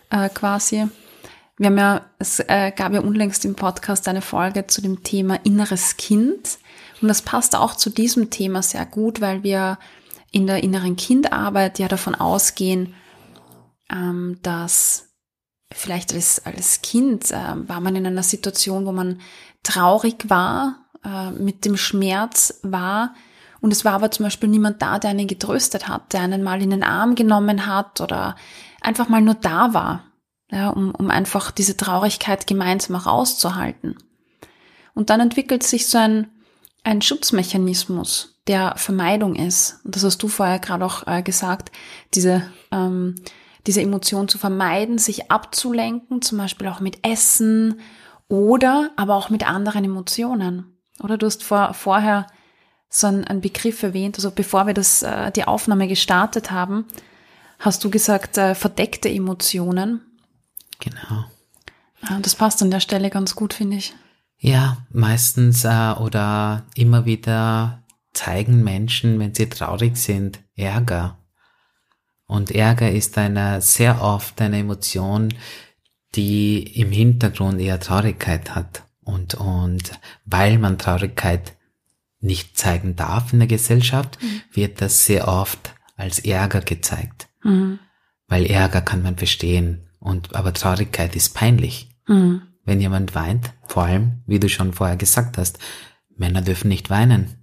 [0.09, 0.87] äh, quasi.
[1.57, 5.39] Wir haben ja, es äh, gab ja unlängst im Podcast eine Folge zu dem Thema
[5.43, 6.57] inneres Kind.
[7.01, 9.77] Und das passt auch zu diesem Thema sehr gut, weil wir
[10.31, 12.95] in der inneren Kindarbeit ja davon ausgehen,
[13.91, 15.09] ähm, dass
[15.71, 19.21] vielleicht als, als Kind äh, war man in einer Situation, wo man
[19.63, 23.13] traurig war, äh, mit dem Schmerz war.
[23.59, 26.61] Und es war aber zum Beispiel niemand da, der einen getröstet hat, der einen mal
[26.61, 28.35] in den Arm genommen hat oder
[28.81, 30.10] einfach mal nur da war,
[30.51, 33.97] ja, um, um einfach diese Traurigkeit gemeinsam auch auszuhalten.
[34.93, 36.27] Und dann entwickelt sich so ein,
[36.83, 39.79] ein Schutzmechanismus, der Vermeidung ist.
[39.85, 41.71] Und das hast du vorher gerade auch äh, gesagt,
[42.13, 43.15] diese ähm,
[43.67, 47.79] diese Emotion zu vermeiden, sich abzulenken, zum Beispiel auch mit Essen
[48.27, 50.77] oder aber auch mit anderen Emotionen.
[51.01, 52.27] Oder du hast vor, vorher
[52.89, 56.85] so einen, einen Begriff erwähnt, also bevor wir das, äh, die Aufnahme gestartet haben,
[57.59, 60.01] hast du gesagt, äh, verdeckte Emotionen.
[60.81, 61.23] Genau.
[62.09, 63.93] Ja, das passt an der Stelle ganz gut, finde ich.
[64.37, 71.21] Ja, meistens äh, oder immer wieder zeigen Menschen, wenn sie traurig sind, Ärger
[72.31, 75.33] und Ärger ist eine, sehr oft eine Emotion,
[76.15, 78.83] die im Hintergrund eher Traurigkeit hat.
[79.01, 81.57] Und, und weil man Traurigkeit
[82.21, 84.43] nicht zeigen darf in der Gesellschaft, mhm.
[84.53, 87.27] wird das sehr oft als Ärger gezeigt.
[87.43, 87.79] Mhm.
[88.29, 89.89] Weil Ärger kann man verstehen.
[90.01, 91.89] Und, aber Traurigkeit ist peinlich.
[92.07, 92.41] Mhm.
[92.65, 95.59] Wenn jemand weint, vor allem, wie du schon vorher gesagt hast,
[96.15, 97.37] Männer dürfen nicht weinen.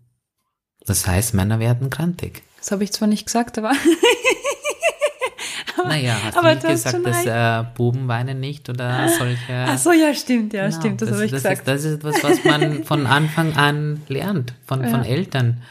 [0.85, 2.43] Das heißt, Männer werden krantig.
[2.59, 3.73] Das habe ich zwar nicht gesagt, aber
[5.87, 9.65] naja, hast aber du nicht gesagt, dass äh, Buben weinen nicht oder solche?
[9.67, 11.61] Ach so, ja, stimmt, ja, genau, stimmt, das, das habe ich das gesagt.
[11.61, 14.89] Ist, das ist etwas, was man von Anfang an lernt, von, ja.
[14.89, 15.63] von Eltern.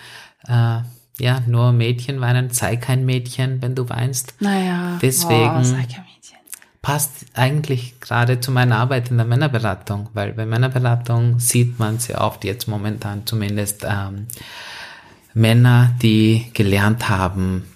[0.48, 0.80] Äh,
[1.20, 4.36] ja, nur Mädchen weinen, sei kein Mädchen, wenn du weinst.
[4.40, 6.04] Naja, deswegen Mädchen.
[6.82, 12.22] Passt eigentlich gerade zu meiner Arbeit in der Männerberatung, weil bei Männerberatung sieht man sehr
[12.22, 14.28] oft jetzt momentan zumindest ähm,
[15.34, 17.68] Männer, die gelernt haben,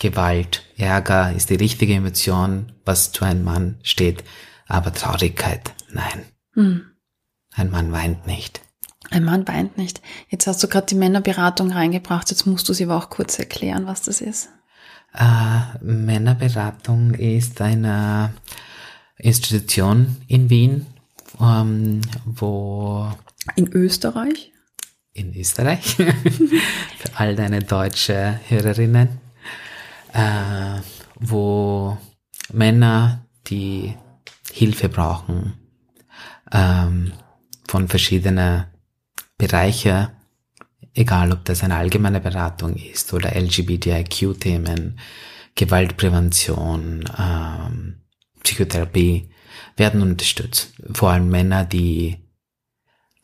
[0.00, 4.24] Gewalt, Ärger ist die richtige Emotion, was zu einem Mann steht,
[4.66, 6.24] aber Traurigkeit, nein.
[6.54, 6.82] Hm.
[7.54, 8.60] Ein Mann weint nicht.
[9.10, 10.00] Ein Mann weint nicht.
[10.28, 13.86] Jetzt hast du gerade die Männerberatung reingebracht, jetzt musst du sie aber auch kurz erklären,
[13.86, 14.48] was das ist.
[15.14, 18.34] Äh, Männerberatung ist eine
[19.16, 20.86] Institution in Wien,
[21.40, 23.10] ähm, wo...
[23.56, 24.52] In Österreich?
[25.12, 25.96] In Österreich.
[25.96, 29.20] Für all deine deutsche Hörerinnen
[30.14, 30.80] äh,
[31.16, 31.98] wo
[32.52, 33.94] Männer, die
[34.50, 35.54] Hilfe brauchen,
[36.52, 37.12] ähm,
[37.68, 38.64] von verschiedenen
[39.36, 40.08] Bereichen,
[40.94, 44.98] egal ob das eine allgemeine Beratung ist oder LGBTIQ-Themen,
[45.54, 48.00] Gewaltprävention, ähm,
[48.42, 49.30] Psychotherapie,
[49.76, 50.72] werden unterstützt.
[50.92, 52.18] Vor allem Männer, die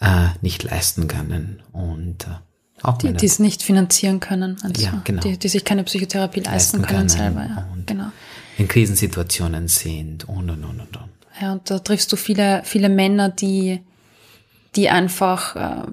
[0.00, 2.30] äh, nicht leisten können und äh,
[2.82, 4.56] auch die, die es nicht finanzieren können.
[4.62, 5.20] Also ja, genau.
[5.20, 7.40] Die, die sich keine Psychotherapie leisten, leisten können, können, selber.
[7.42, 8.12] Ja, genau.
[8.56, 10.96] In Krisensituationen sind und und und und.
[10.96, 11.10] und.
[11.40, 13.80] Ja, und da triffst du viele, viele Männer, die,
[14.76, 15.86] die einfach äh,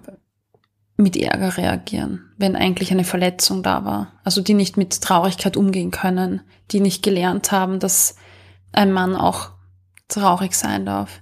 [0.98, 4.14] mit Ärger reagieren, wenn eigentlich eine Verletzung da war.
[4.24, 6.41] Also die nicht mit Traurigkeit umgehen können,
[6.72, 8.16] die nicht gelernt haben, dass
[8.72, 9.52] ein Mann auch
[10.08, 11.22] traurig sein darf.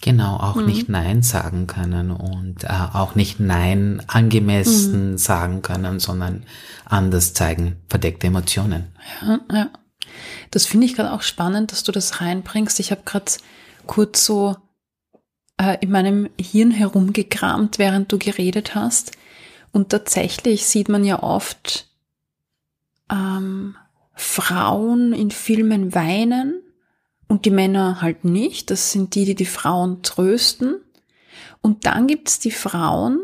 [0.00, 0.66] Genau, auch mhm.
[0.66, 5.18] nicht Nein sagen können und äh, auch nicht Nein angemessen mhm.
[5.18, 6.44] sagen können, sondern
[6.84, 8.96] anders zeigen, verdeckte Emotionen.
[9.20, 9.70] Ja, ja.
[10.50, 12.80] Das finde ich gerade auch spannend, dass du das reinbringst.
[12.80, 13.30] Ich habe gerade
[13.86, 14.56] kurz so
[15.58, 19.12] äh, in meinem Hirn herumgekramt, während du geredet hast.
[19.72, 21.88] Und tatsächlich sieht man ja oft
[23.10, 23.76] ähm,
[24.14, 26.62] Frauen in Filmen weinen
[27.28, 28.70] und die Männer halt nicht.
[28.70, 30.76] Das sind die, die die Frauen trösten.
[31.62, 33.20] Und dann gibt's die Frauen,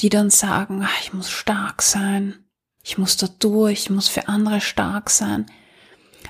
[0.00, 2.34] die dann sagen, ach, ich muss stark sein,
[2.82, 5.46] ich muss da durch, ich muss für andere stark sein.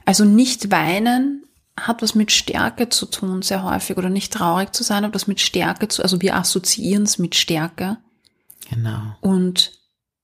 [0.04, 1.44] Also nicht weinen
[1.86, 5.26] hat was mit Stärke zu tun, sehr häufig, oder nicht traurig zu sein, hat was
[5.26, 7.98] mit Stärke zu, also wir assoziieren es mit Stärke.
[8.70, 9.16] Genau.
[9.20, 9.72] Und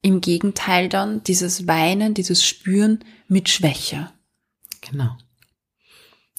[0.02, 4.10] im Gegenteil dann dieses Weinen, dieses Spüren mit Schwäche.
[4.80, 5.16] Genau.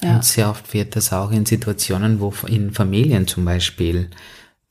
[0.01, 0.15] Ja.
[0.15, 4.11] Und sehr oft wird das auch in Situationen, wo in Familien zum Beispiel,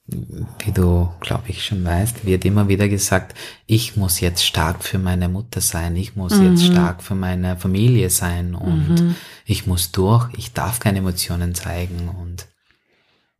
[0.06, 3.36] wie du, glaube ich, schon weißt, wird immer wieder gesagt,
[3.66, 6.50] ich muss jetzt stark für meine Mutter sein, ich muss mhm.
[6.50, 9.16] jetzt stark für meine Familie sein und mhm.
[9.46, 12.46] ich muss durch, ich darf keine Emotionen zeigen und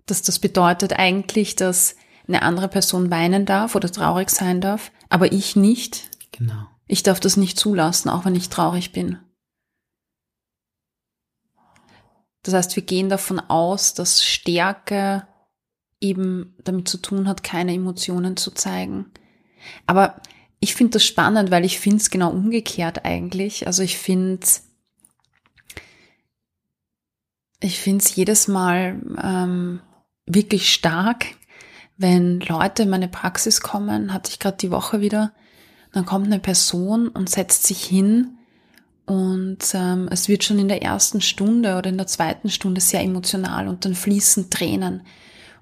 [0.06, 1.96] dass das bedeutet eigentlich, dass
[2.26, 6.10] eine andere Person weinen darf oder traurig sein darf, aber ich nicht.
[6.32, 6.66] Genau.
[6.86, 9.18] Ich darf das nicht zulassen, auch wenn ich traurig bin.
[12.42, 15.26] Das heißt, wir gehen davon aus, dass Stärke
[16.04, 19.06] eben damit zu tun hat, keine Emotionen zu zeigen.
[19.86, 20.20] Aber
[20.60, 23.66] ich finde das spannend, weil ich finde es genau umgekehrt eigentlich.
[23.66, 24.46] Also ich finde
[27.60, 29.80] ich finde es jedes Mal ähm,
[30.26, 31.26] wirklich stark,
[31.96, 35.32] wenn Leute in meine Praxis kommen, hatte ich gerade die Woche wieder,
[35.92, 38.36] dann kommt eine Person und setzt sich hin
[39.06, 43.02] und ähm, es wird schon in der ersten Stunde oder in der zweiten Stunde sehr
[43.02, 45.02] emotional und dann fließen Tränen.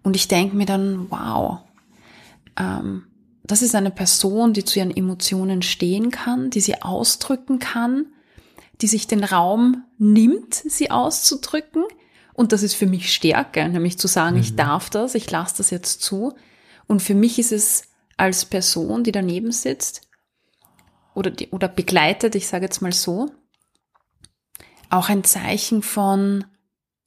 [0.03, 1.61] Und ich denke mir dann, wow,
[2.59, 3.07] ähm,
[3.45, 8.07] das ist eine Person, die zu ihren Emotionen stehen kann, die sie ausdrücken kann,
[8.81, 11.85] die sich den Raum nimmt, sie auszudrücken.
[12.35, 14.43] Und das ist für mich Stärke, nämlich zu sagen, mhm.
[14.43, 16.35] ich darf das, ich lasse das jetzt zu.
[16.87, 17.85] Und für mich ist es
[18.17, 20.09] als Person, die daneben sitzt,
[21.15, 23.31] oder, die, oder begleitet, ich sage jetzt mal so,
[24.89, 26.45] auch ein Zeichen von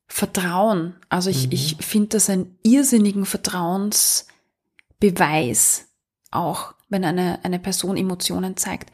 [0.07, 0.95] Vertrauen.
[1.09, 1.53] Also ich, mhm.
[1.53, 5.87] ich finde das einen irrsinnigen Vertrauensbeweis,
[6.31, 8.91] auch wenn eine, eine Person Emotionen zeigt.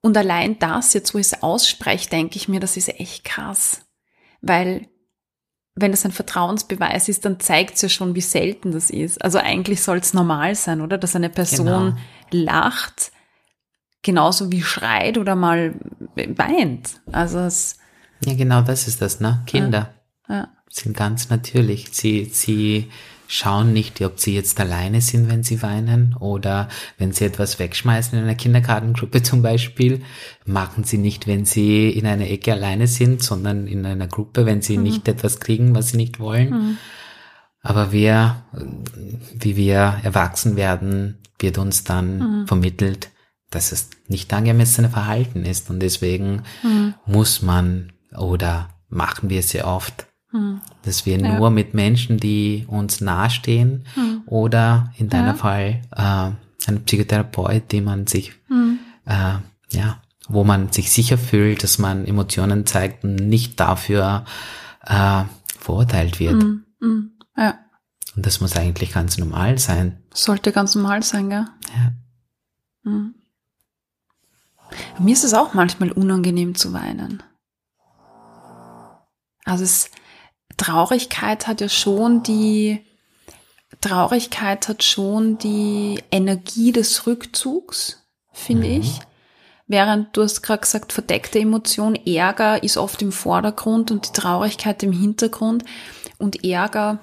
[0.00, 3.82] Und allein das, jetzt wo ich es ausspreche, denke ich mir, das ist echt krass.
[4.40, 4.88] Weil
[5.74, 9.22] wenn es ein Vertrauensbeweis ist, dann zeigt es ja schon, wie selten das ist.
[9.22, 10.96] Also eigentlich soll es normal sein, oder?
[10.96, 11.98] Dass eine Person
[12.30, 12.52] genau.
[12.52, 13.12] lacht,
[14.02, 15.74] genauso wie schreit oder mal
[16.14, 17.00] weint.
[17.12, 17.76] Also es,
[18.24, 19.42] ja, genau das ist das, ne?
[19.46, 19.95] Kinder
[20.28, 20.34] ja.
[20.34, 20.48] Ja.
[20.70, 21.88] sind ganz natürlich.
[21.92, 22.90] Sie, sie
[23.28, 26.68] schauen nicht, ob sie jetzt alleine sind, wenn sie weinen oder
[26.98, 30.02] wenn sie etwas wegschmeißen in einer Kindergartengruppe zum Beispiel,
[30.44, 34.62] machen sie nicht, wenn sie in einer Ecke alleine sind, sondern in einer Gruppe, wenn
[34.62, 34.84] sie mhm.
[34.84, 36.50] nicht etwas kriegen, was sie nicht wollen.
[36.50, 36.76] Mhm.
[37.62, 38.44] Aber wir,
[39.34, 42.46] wie wir erwachsen werden, wird uns dann mhm.
[42.46, 43.10] vermittelt,
[43.50, 46.94] dass es nicht angemessene Verhalten ist und deswegen mhm.
[47.06, 50.60] muss man oder machen wir sehr oft, hm.
[50.82, 51.38] dass wir ja.
[51.38, 54.22] nur mit Menschen, die uns nahestehen hm.
[54.26, 55.34] oder in deiner ja.
[55.34, 58.78] Fall äh, ein Psychotherapeut, die man sich, hm.
[59.04, 59.34] äh,
[59.70, 64.24] ja, wo man sich sicher fühlt, dass man Emotionen zeigt und nicht dafür
[64.84, 65.24] äh,
[65.58, 66.42] verurteilt wird.
[66.42, 66.64] Hm.
[66.80, 67.10] Hm.
[67.36, 67.58] Ja.
[68.16, 70.02] Und das muss eigentlich ganz normal sein.
[70.12, 71.46] Sollte ganz normal sein, gell?
[71.74, 71.92] Ja.
[72.84, 73.14] Hm.
[74.98, 77.22] Mir ist es auch manchmal unangenehm zu weinen.
[79.44, 79.90] Also es,
[80.56, 82.84] Traurigkeit hat ja schon die,
[83.80, 88.02] Traurigkeit hat schon die Energie des Rückzugs,
[88.32, 88.80] finde mhm.
[88.80, 89.00] ich.
[89.68, 94.82] Während du hast gerade gesagt, verdeckte Emotion, Ärger ist oft im Vordergrund und die Traurigkeit
[94.84, 95.64] im Hintergrund.
[96.18, 97.00] Und Ärger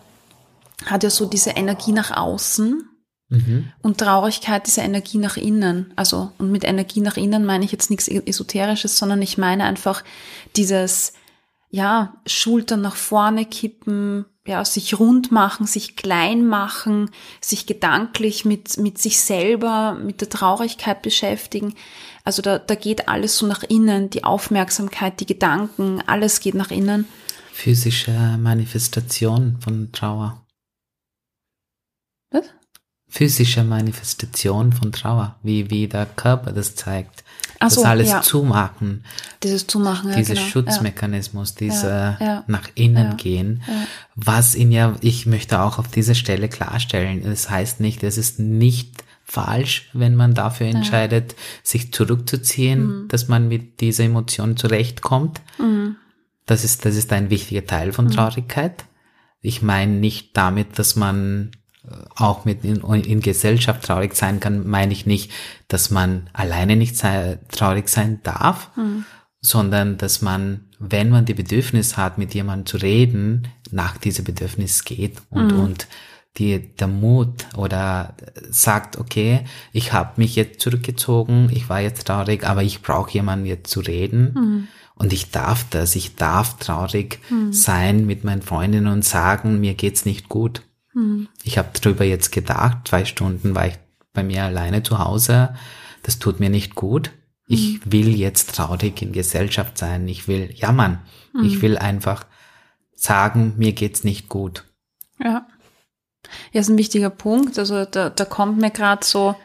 [0.85, 2.87] hat ja so diese Energie nach außen
[3.29, 3.71] mhm.
[3.81, 5.91] und Traurigkeit diese Energie nach innen.
[5.97, 10.03] Also, und mit Energie nach innen meine ich jetzt nichts Esoterisches, sondern ich meine einfach
[10.55, 11.13] dieses,
[11.73, 17.09] ja, Schultern nach vorne kippen, ja, sich rund machen, sich klein machen,
[17.41, 21.73] sich gedanklich mit, mit sich selber, mit der Traurigkeit beschäftigen.
[22.23, 26.69] Also da, da geht alles so nach innen, die Aufmerksamkeit, die Gedanken, alles geht nach
[26.69, 27.07] innen.
[27.51, 30.45] Physische Manifestation von Trauer.
[32.29, 32.45] Was?
[33.09, 37.22] Physische Manifestation von Trauer, wie, wie der Körper das zeigt.
[37.63, 38.21] Ach das so, alles ja.
[38.21, 39.03] zumachen,
[39.43, 40.45] dieses Zumachen, ja, Dieser genau.
[40.47, 42.43] Schutzmechanismus, dieser Ja, ja.
[42.47, 43.61] nach innen gehen,
[44.15, 48.39] was ihn ja, ich möchte auch auf dieser Stelle klarstellen, es heißt nicht, es ist
[48.39, 53.07] nicht falsch, wenn man dafür entscheidet, sich zurückzuziehen, Mhm.
[53.07, 55.41] dass man mit dieser Emotion zurechtkommt.
[56.45, 57.93] Das ist, das ist ein wichtiger Teil Mhm.
[57.93, 58.83] von Traurigkeit.
[59.41, 61.51] Ich meine nicht damit, dass man
[62.15, 65.31] auch mit in, in Gesellschaft traurig sein kann, meine ich nicht,
[65.67, 69.05] dass man alleine nicht sei, traurig sein darf, Mhm.
[69.41, 74.85] sondern dass man, wenn man die Bedürfnis hat, mit jemandem zu reden, nach diesem Bedürfnis
[74.85, 75.59] geht und, Mhm.
[75.59, 75.87] und
[76.37, 78.15] die, der Mut oder
[78.49, 83.45] sagt, okay, ich habe mich jetzt zurückgezogen, ich war jetzt traurig, aber ich brauche jemanden
[83.45, 84.33] jetzt zu reden.
[84.33, 84.67] Mhm.
[84.95, 87.19] Und ich darf das, ich darf traurig
[87.51, 90.61] sein mit meinen Freundinnen und sagen, mir geht's nicht gut.
[90.93, 91.27] Mhm.
[91.43, 93.75] Ich habe drüber jetzt gedacht, zwei Stunden war ich
[94.13, 95.55] bei mir alleine zu Hause,
[96.03, 97.11] das tut mir nicht gut.
[97.45, 101.01] Ich will jetzt traurig in Gesellschaft sein, ich will jammern,
[101.43, 102.25] ich will einfach
[102.95, 104.63] sagen, mir geht's nicht gut.
[105.19, 105.45] Ja.
[106.51, 107.59] Ja, ist ein wichtiger Punkt.
[107.59, 109.35] Also da, da kommt mir gerade so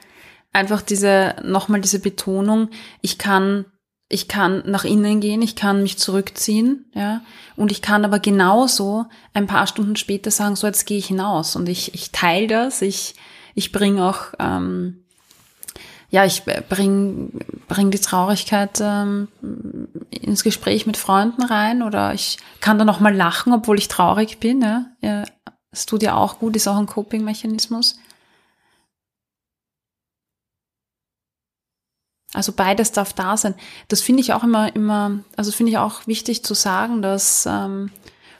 [0.52, 2.70] einfach diese, nochmal diese Betonung,
[3.00, 3.66] ich kann,
[4.08, 7.20] ich kann nach innen gehen, ich kann mich zurückziehen, ja,
[7.56, 11.56] und ich kann aber genauso ein paar Stunden später sagen, so jetzt gehe ich hinaus
[11.56, 13.16] und ich, ich teile das, ich,
[13.54, 15.04] ich bringe auch, ähm,
[16.10, 17.32] ja, ich bring,
[17.68, 19.28] bring die Traurigkeit ähm,
[20.10, 24.38] ins Gespräch mit Freunden rein oder ich kann dann auch mal lachen, obwohl ich traurig
[24.38, 24.62] bin.
[24.62, 24.86] Ja.
[25.02, 25.24] Ja,
[25.70, 27.98] das tut ja auch gut, ist auch ein Coping-Mechanismus.
[32.34, 33.54] Also beides darf da sein.
[33.88, 37.90] Das finde ich auch immer, immer, also finde ich auch wichtig zu sagen, dass ähm,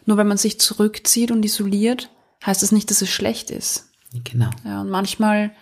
[0.05, 2.11] nur wenn man sich zurückzieht und isoliert,
[2.45, 3.91] heißt das nicht, dass es schlecht ist.
[4.25, 4.51] Genau.
[4.65, 5.53] Ja, und manchmal,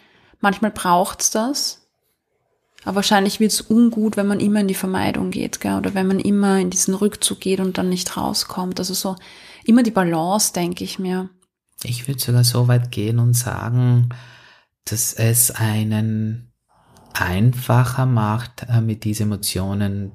[0.40, 1.82] manchmal braucht's das.
[2.84, 5.76] Aber wahrscheinlich wird's ungut, wenn man immer in die Vermeidung geht, gell?
[5.76, 8.78] oder wenn man immer in diesen Rückzug geht und dann nicht rauskommt.
[8.78, 9.16] Also so
[9.64, 11.28] immer die Balance, denke ich mir.
[11.82, 14.10] Ich würde sogar so weit gehen und sagen,
[14.84, 16.52] dass es einen
[17.20, 20.12] einfacher macht, äh, mit diesen Emotionen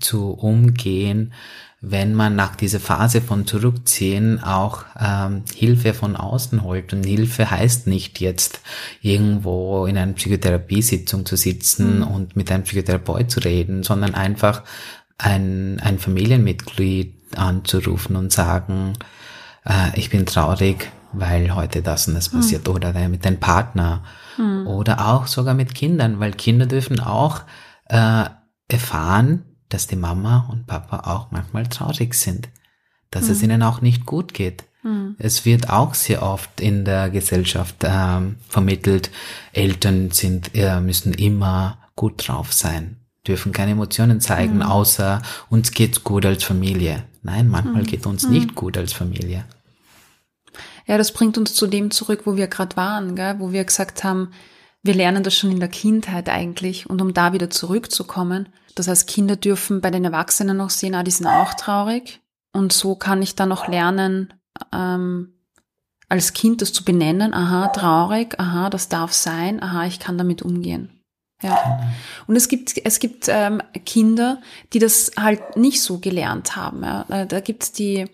[0.00, 1.32] zu umgehen,
[1.80, 6.92] wenn man nach dieser Phase von Zurückziehen auch ähm, Hilfe von außen holt.
[6.92, 8.60] Und Hilfe heißt nicht jetzt
[9.00, 14.62] irgendwo in einer Psychotherapiesitzung zu sitzen und mit einem Psychotherapeut zu reden, sondern einfach
[15.18, 18.94] ein, ein Familienmitglied anzurufen und sagen,
[19.64, 22.68] äh, ich bin traurig, weil heute das und das passiert.
[22.68, 24.02] Oder mit dem Partner
[24.66, 27.42] oder auch sogar mit Kindern, weil Kinder dürfen auch
[27.86, 28.24] äh,
[28.68, 32.48] erfahren, dass die Mama und Papa auch manchmal traurig sind,
[33.10, 34.64] dass es ihnen auch nicht gut geht.
[35.18, 39.10] Es wird auch sehr oft in der Gesellschaft ähm, vermittelt,
[39.52, 46.02] Eltern sind, äh, müssen immer gut drauf sein, dürfen keine Emotionen zeigen, außer uns geht's
[46.02, 47.04] gut als Familie.
[47.22, 49.44] Nein, manchmal geht uns nicht gut als Familie.
[50.86, 53.36] Ja, das bringt uns zu dem zurück, wo wir gerade waren, gell?
[53.38, 54.32] wo wir gesagt haben,
[54.82, 56.90] wir lernen das schon in der Kindheit eigentlich.
[56.90, 61.02] Und um da wieder zurückzukommen, das heißt, Kinder dürfen bei den Erwachsenen noch sehen, ah,
[61.02, 62.20] die sind auch traurig.
[62.52, 64.34] Und so kann ich dann noch lernen,
[64.72, 65.34] ähm,
[66.08, 70.42] als Kind das zu benennen, aha, traurig, aha, das darf sein, aha, ich kann damit
[70.42, 71.02] umgehen.
[71.42, 71.80] Ja.
[72.26, 74.40] Und es gibt, es gibt ähm, Kinder,
[74.72, 76.82] die das halt nicht so gelernt haben.
[76.82, 77.06] Ja.
[77.08, 78.06] Äh, Da gibt's die,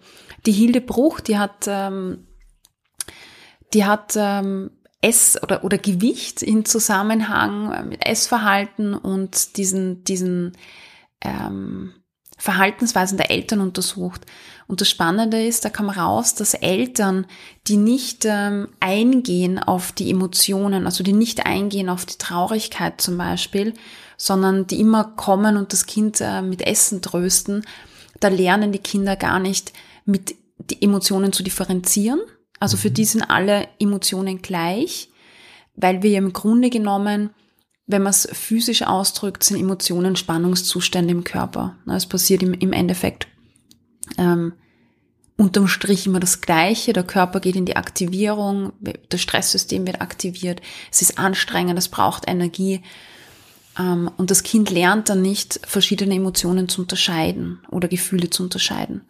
[0.46, 2.27] die Hilde Bruch, die hat, ähm,
[3.74, 10.56] die hat ähm, Ess- oder, oder Gewicht in Zusammenhang äh, mit Essverhalten und diesen, diesen
[11.20, 11.92] ähm,
[12.36, 14.24] Verhaltensweisen der Eltern untersucht.
[14.68, 17.26] Und das Spannende ist, da kam raus, dass Eltern,
[17.66, 23.18] die nicht ähm, eingehen auf die Emotionen, also die nicht eingehen auf die Traurigkeit zum
[23.18, 23.74] Beispiel,
[24.16, 27.64] sondern die immer kommen und das Kind äh, mit Essen trösten,
[28.20, 29.72] da lernen die Kinder gar nicht
[30.04, 32.20] mit die Emotionen zu differenzieren.
[32.60, 35.10] Also für die sind alle Emotionen gleich,
[35.76, 37.30] weil wir im Grunde genommen
[37.88, 41.76] wenn man es physisch ausdrückt, sind Emotionen Spannungszustände im Körper.
[41.86, 43.28] Es passiert im, im Endeffekt
[44.18, 44.52] ähm,
[45.38, 46.92] unterm Strich immer das Gleiche.
[46.92, 48.74] Der Körper geht in die Aktivierung,
[49.08, 50.60] das Stresssystem wird aktiviert,
[50.92, 52.82] es ist anstrengend, es braucht Energie.
[53.78, 59.00] Ähm, und das Kind lernt dann nicht, verschiedene Emotionen zu unterscheiden oder Gefühle zu unterscheiden.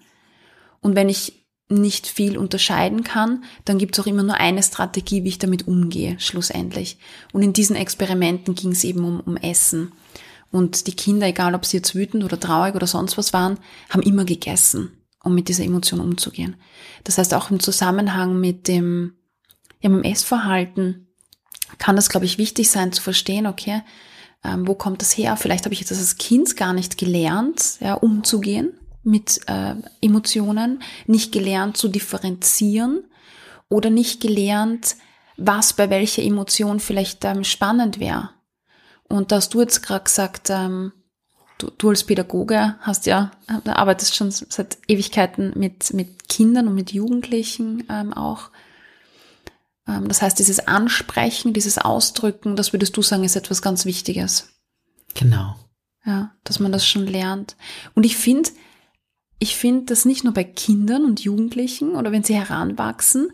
[0.81, 5.25] Und wenn ich nicht viel unterscheiden kann, dann gibt es auch immer nur eine Strategie,
[5.25, 6.99] wie ich damit umgehe, schlussendlich.
[7.33, 9.93] Und in diesen Experimenten ging es eben um, um Essen.
[10.51, 13.59] Und die Kinder, egal ob sie jetzt wütend oder traurig oder sonst was waren,
[13.91, 14.93] haben immer gegessen,
[15.23, 16.57] um mit dieser Emotion umzugehen.
[17.05, 19.15] Das heißt, auch im Zusammenhang mit dem,
[19.81, 21.09] ja, mit dem Essverhalten
[21.77, 23.83] kann das, glaube ich, wichtig sein zu verstehen, okay,
[24.45, 25.37] Ähm, wo kommt das her?
[25.37, 31.33] Vielleicht habe ich jetzt als Kind gar nicht gelernt, ja, umzugehen mit äh, Emotionen, nicht
[31.33, 33.05] gelernt zu differenzieren
[33.69, 34.97] oder nicht gelernt,
[35.37, 38.31] was bei welcher Emotion vielleicht ähm, spannend wäre.
[39.09, 40.93] Und da hast du jetzt gerade gesagt, ähm,
[41.59, 46.75] du, du als Pädagoge hast ja, äh, arbeitest schon seit Ewigkeiten mit, mit Kindern und
[46.75, 48.51] mit Jugendlichen ähm, auch.
[49.87, 54.51] Ähm, das heißt, dieses Ansprechen, dieses Ausdrücken, das würdest du sagen, ist etwas ganz Wichtiges.
[55.15, 55.57] Genau.
[56.05, 57.57] Ja, dass man das schon lernt.
[57.95, 58.51] Und ich finde,
[59.39, 63.31] ich finde das nicht nur bei Kindern und Jugendlichen oder wenn sie heranwachsen,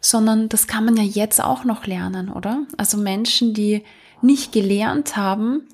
[0.00, 2.66] sondern das kann man ja jetzt auch noch lernen, oder?
[2.76, 3.82] Also Menschen, die
[4.22, 5.68] nicht gelernt haben,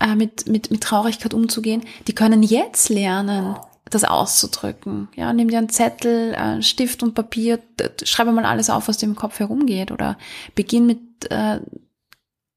[0.00, 3.56] äh, mit, mit, mit Traurigkeit umzugehen, die können jetzt lernen,
[3.90, 5.08] das auszudrücken.
[5.16, 7.60] Ja, nimm dir einen Zettel, äh, Stift und Papier,
[8.02, 10.16] schreibe mal alles auf, was dir im Kopf herumgeht oder
[10.54, 10.98] beginn mit
[11.30, 11.60] äh,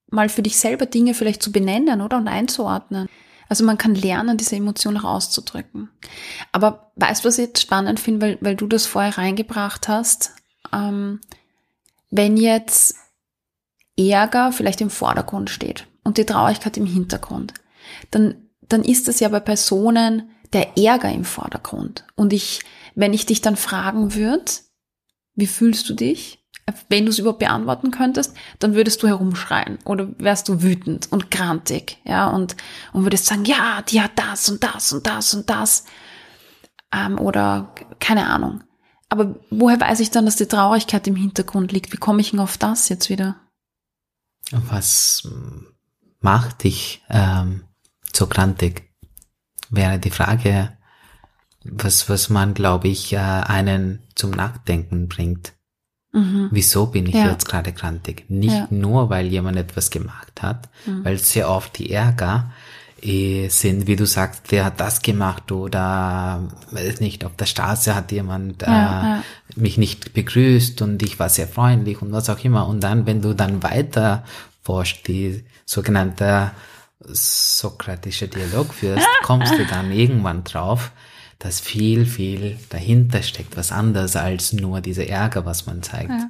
[0.10, 3.10] mal für dich selber Dinge vielleicht zu benennen oder und einzuordnen.
[3.48, 5.90] Also man kann lernen, diese Emotion auch auszudrücken.
[6.52, 10.32] Aber weißt du, was ich jetzt spannend finde, weil, weil du das vorher reingebracht hast?
[10.74, 11.22] Ähm,
[12.10, 12.96] wenn jetzt
[13.98, 17.54] Ärger vielleicht im Vordergrund steht und die Traurigkeit im Hintergrund,
[18.12, 22.06] dann, dann ist das ja bei Personen der Ärger im Vordergrund.
[22.16, 22.62] Und ich,
[22.96, 24.46] wenn ich dich dann fragen würde,
[25.36, 26.45] wie fühlst du dich?
[26.90, 31.30] Wenn du es überhaupt beantworten könntest, dann würdest du herumschreien oder wärst du wütend und
[31.30, 32.56] grantig, ja, und,
[32.92, 35.86] und würdest sagen, ja, die hat das und das und das und das,
[36.92, 38.64] ähm, oder keine Ahnung.
[39.10, 41.94] Aber woher weiß ich dann, dass die Traurigkeit im Hintergrund liegt?
[41.94, 43.36] Wie komme ich denn auf das jetzt wieder?
[44.52, 45.28] Was
[46.20, 47.66] macht dich ähm,
[48.14, 48.92] so grantig?
[49.70, 50.76] Wäre die Frage,
[51.64, 55.54] was, was man, glaube ich, äh, einen zum Nachdenken bringt.
[56.16, 56.48] Mhm.
[56.50, 57.30] Wieso bin ich ja.
[57.30, 58.26] jetzt gerade grantig?
[58.30, 58.68] Nicht ja.
[58.70, 61.04] nur, weil jemand etwas gemacht hat, mhm.
[61.04, 62.52] weil sehr oft die Ärger
[63.02, 66.42] eh, sind, wie du sagst, der hat das gemacht oder
[66.72, 71.28] weiß nicht, auf der Straße hat jemand ja, äh, mich nicht begrüßt und ich war
[71.28, 72.68] sehr freundlich und was auch immer.
[72.68, 74.24] Und dann, wenn du dann weiter
[74.64, 76.52] forscht, die sogenannte
[77.02, 80.92] sokratische Dialog führst, kommst du dann irgendwann drauf,
[81.40, 86.10] dass viel, viel dahinter steckt, was anderes als nur dieser Ärger, was man zeigt.
[86.10, 86.30] Ja.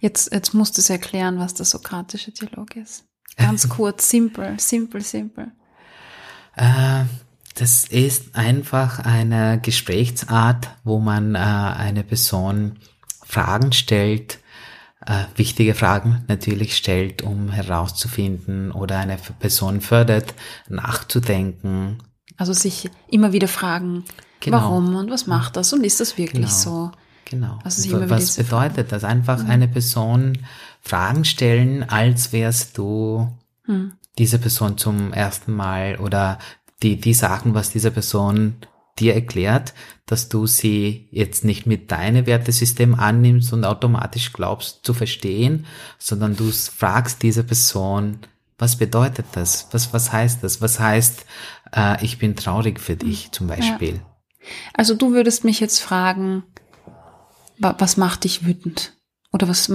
[0.00, 3.04] Jetzt, jetzt musst du es erklären, was der sokratische Dialog ist.
[3.36, 5.52] Ganz kurz, simpel, simpel, simpel.
[6.56, 7.04] Äh,
[7.54, 12.78] das ist einfach eine Gesprächsart, wo man äh, eine Person
[13.24, 14.38] Fragen stellt,
[15.06, 20.34] äh, wichtige Fragen natürlich stellt, um herauszufinden oder eine Person fördert,
[20.68, 21.98] nachzudenken.
[22.36, 24.04] Also sich immer wieder fragen,
[24.42, 24.58] genau.
[24.58, 26.48] warum und was macht das und ist das wirklich genau.
[26.48, 26.92] so?
[27.24, 27.58] Genau.
[27.64, 29.04] Also was bedeutet das?
[29.04, 29.50] Einfach mhm.
[29.50, 30.38] eine Person
[30.82, 33.32] Fragen stellen, als wärst du
[33.66, 33.92] mhm.
[34.18, 36.38] diese Person zum ersten Mal oder
[36.82, 38.56] die, die Sachen, was diese Person
[38.98, 39.72] dir erklärt,
[40.04, 45.64] dass du sie jetzt nicht mit deinem Wertesystem annimmst und automatisch glaubst zu verstehen,
[45.98, 48.18] sondern du fragst diese Person,
[48.58, 49.68] was bedeutet das?
[49.72, 50.60] Was, was heißt das?
[50.60, 51.24] Was heißt,
[51.74, 53.94] äh, ich bin traurig für dich zum Beispiel?
[53.94, 54.11] Ja.
[54.74, 56.44] Also du würdest mich jetzt fragen,
[57.58, 58.94] was macht dich wütend?
[59.32, 59.72] Oder was,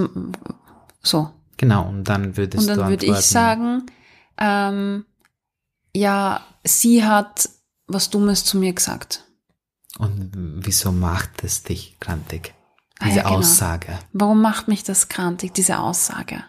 [1.02, 1.30] so.
[1.56, 3.86] Genau, und dann würdest und dann du würde ich sagen,
[4.36, 5.04] ähm,
[5.94, 7.48] ja, sie hat
[7.86, 9.24] was Dummes zu mir gesagt.
[9.98, 12.54] Und wieso macht es dich krantig?
[13.00, 13.38] Diese ah ja, genau.
[13.38, 13.98] Aussage.
[14.12, 16.44] Warum macht mich das krantig, diese Aussage?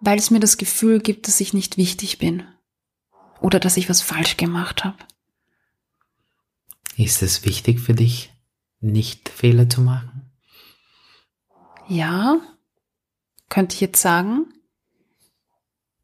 [0.00, 2.44] Weil es mir das Gefühl gibt, dass ich nicht wichtig bin.
[3.40, 4.98] Oder dass ich was falsch gemacht habe.
[6.96, 8.32] Ist es wichtig für dich,
[8.80, 10.32] nicht Fehler zu machen?
[11.86, 12.40] Ja,
[13.48, 14.52] könnte ich jetzt sagen.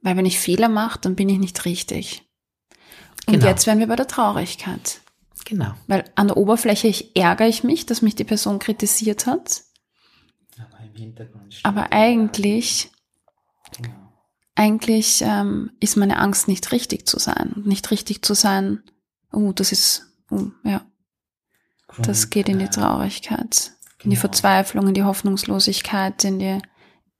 [0.01, 2.22] Weil wenn ich Fehler mache, dann bin ich nicht richtig.
[3.26, 3.47] Und genau.
[3.47, 5.01] jetzt wären wir bei der Traurigkeit.
[5.45, 5.74] Genau.
[5.87, 9.62] Weil an der Oberfläche ich ärgere ich mich, dass mich die Person kritisiert hat.
[10.59, 12.91] Aber im Hintergrund Aber eigentlich,
[13.76, 14.03] genau.
[14.55, 17.62] Eigentlich ähm, ist meine Angst nicht richtig zu sein.
[17.64, 18.82] Nicht richtig zu sein,
[19.32, 20.82] oh, das ist, oh, ja.
[21.98, 24.20] Das geht in die Traurigkeit, in die genau.
[24.20, 26.59] Verzweiflung, in die Hoffnungslosigkeit, in die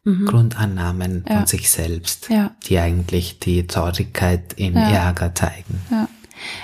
[0.03, 0.27] mhm.
[0.27, 1.37] Grundannahmen ja.
[1.37, 2.55] von sich selbst, ja.
[2.67, 4.91] die eigentlich die Traurigkeit im ja.
[4.91, 5.81] Ärger zeigen.
[5.91, 6.09] Ja.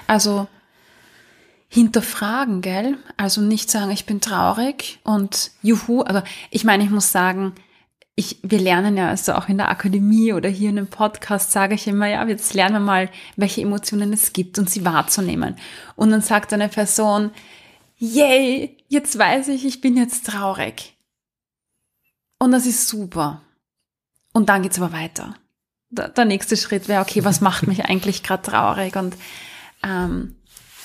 [0.09, 0.49] Also
[1.69, 2.99] hinterfragen, gell?
[3.17, 6.03] Also nicht sagen, ich bin traurig und juhu.
[6.03, 7.55] Also ich meine, ich muss sagen,
[8.21, 11.75] ich, wir lernen ja also auch in der Akademie oder hier in einem Podcast sage
[11.75, 15.57] ich immer, ja, jetzt lernen wir mal, welche Emotionen es gibt und sie wahrzunehmen.
[15.97, 17.31] Und dann sagt eine Person,
[17.97, 20.99] yay, jetzt weiß ich, ich bin jetzt traurig.
[22.39, 23.41] Und das ist super.
[24.35, 25.35] Und dann geht's aber weiter.
[25.89, 28.97] Der, der nächste Schritt wäre, okay, was macht mich eigentlich gerade traurig?
[28.97, 29.17] Und
[29.83, 30.37] ähm,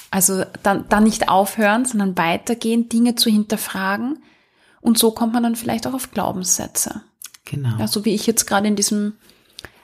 [0.09, 4.23] also dann, dann nicht aufhören, sondern weitergehen, Dinge zu hinterfragen.
[4.79, 7.01] Und so kommt man dann vielleicht auch auf Glaubenssätze.
[7.45, 7.77] Genau.
[7.77, 9.13] Ja, so wie ich jetzt gerade in diesem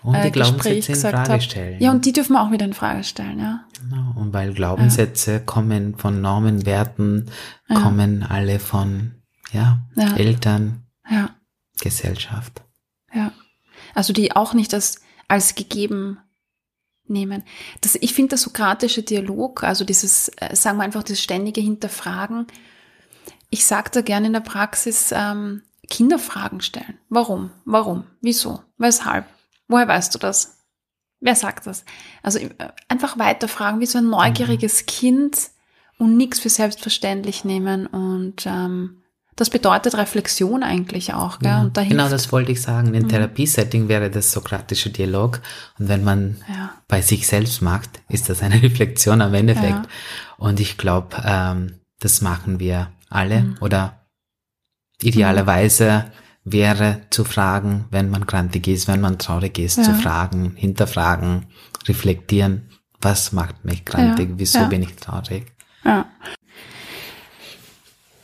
[0.03, 1.41] und die äh, Gespräch Glaubenssätze in gesagt Frage habe.
[1.41, 1.81] stellen.
[1.81, 3.63] Ja, und die dürfen wir auch wieder in Frage stellen, ja.
[3.79, 4.13] Genau.
[4.19, 7.29] Und weil Glaubenssätze kommen von Normen, Werten,
[7.67, 9.11] kommen alle von
[9.51, 10.15] ja, Ja.
[10.15, 11.29] Eltern, Ja,
[11.79, 12.63] Gesellschaft.
[13.13, 13.31] ja.
[13.93, 16.17] Also die auch nicht als, als gegeben
[17.05, 17.43] nehmen.
[17.81, 22.47] Das, ich finde, der sokratische Dialog, also dieses, äh, sagen wir einfach, das ständige Hinterfragen,
[23.49, 25.61] ich sage da gerne in der Praxis, ähm,
[25.91, 26.97] Kinderfragen stellen.
[27.09, 27.51] Warum?
[27.65, 28.05] Warum?
[28.21, 28.63] Wieso?
[28.79, 29.25] Weshalb?
[29.67, 30.57] Woher weißt du das?
[31.19, 31.85] Wer sagt das?
[32.23, 32.49] Also äh,
[32.87, 35.37] einfach weiterfragen, wie so ein neugieriges Kind
[35.99, 37.85] und nichts für selbstverständlich nehmen.
[37.85, 38.97] Und ähm,
[39.35, 41.37] das bedeutet Reflexion eigentlich auch.
[41.39, 41.49] Gell?
[41.51, 42.11] Ja, Und da genau Mhm.
[42.11, 42.93] das wollte ich sagen.
[42.95, 45.41] In Therapiesetting wäre das sokratische Dialog.
[45.77, 46.71] Und wenn man Ja.
[46.87, 49.85] bei sich selbst macht, ist das eine Reflexion am Endeffekt.
[49.85, 49.87] Ja.
[50.37, 53.41] Und ich glaube, ähm, das machen wir alle.
[53.41, 53.57] Mhm.
[53.61, 54.00] Oder
[55.03, 56.11] idealerweise
[56.43, 59.83] wäre zu fragen, wenn man krantig ist, wenn man traurig ist, Ja.
[59.83, 61.45] zu fragen, hinterfragen,
[61.87, 62.69] reflektieren.
[62.99, 64.29] Was macht mich krantig?
[64.29, 64.65] Ja, Wieso ja.
[64.65, 65.51] bin ich traurig?
[65.83, 66.05] Ja.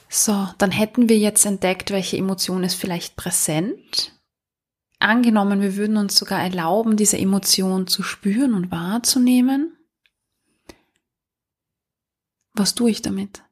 [0.09, 4.13] So, dann hätten wir jetzt entdeckt, welche Emotion ist vielleicht präsent.
[4.99, 9.77] Angenommen, wir würden uns sogar erlauben, diese Emotion zu spüren und wahrzunehmen.
[12.53, 13.43] Was tue ich damit?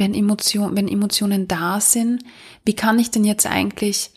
[0.00, 2.24] Wenn, Emotion, wenn Emotionen da sind,
[2.64, 4.12] wie kann ich denn jetzt eigentlich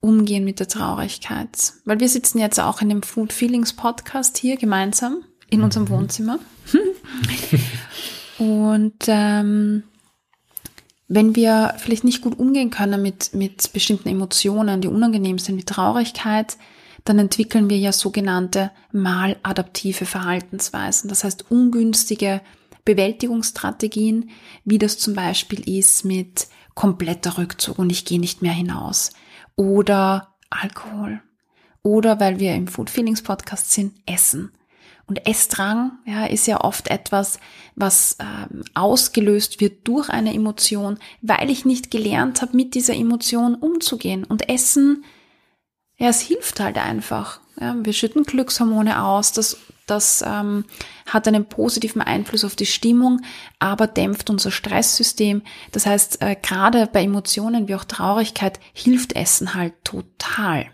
[0.00, 1.72] umgehen mit der Traurigkeit?
[1.86, 6.38] Weil wir sitzen jetzt auch in dem Food Feelings Podcast hier gemeinsam in unserem Wohnzimmer.
[8.38, 9.84] Und ähm,
[11.08, 15.64] wenn wir vielleicht nicht gut umgehen können mit, mit bestimmten Emotionen, die unangenehm sind, wie
[15.64, 16.58] Traurigkeit,
[17.04, 21.08] dann entwickeln wir ja sogenannte maladaptive Verhaltensweisen.
[21.08, 22.42] Das heißt ungünstige
[22.84, 24.30] Bewältigungsstrategien,
[24.64, 29.12] wie das zum Beispiel ist mit kompletter Rückzug und ich gehe nicht mehr hinaus.
[29.56, 31.20] Oder Alkohol.
[31.82, 34.52] Oder weil wir im Food Feelings Podcast sind, Essen.
[35.06, 37.38] Und Essdrang ja, ist ja oft etwas,
[37.74, 43.56] was ähm, ausgelöst wird durch eine Emotion, weil ich nicht gelernt habe, mit dieser Emotion
[43.56, 44.24] umzugehen.
[44.24, 45.04] Und Essen,
[45.96, 47.40] ja, es hilft halt einfach.
[47.60, 49.58] Ja, wir schütten Glückshormone aus, das,
[49.92, 50.64] das ähm,
[51.06, 53.20] hat einen positiven Einfluss auf die Stimmung,
[53.58, 55.42] aber dämpft unser Stresssystem.
[55.70, 60.66] Das heißt, äh, gerade bei Emotionen wie auch Traurigkeit hilft Essen halt total.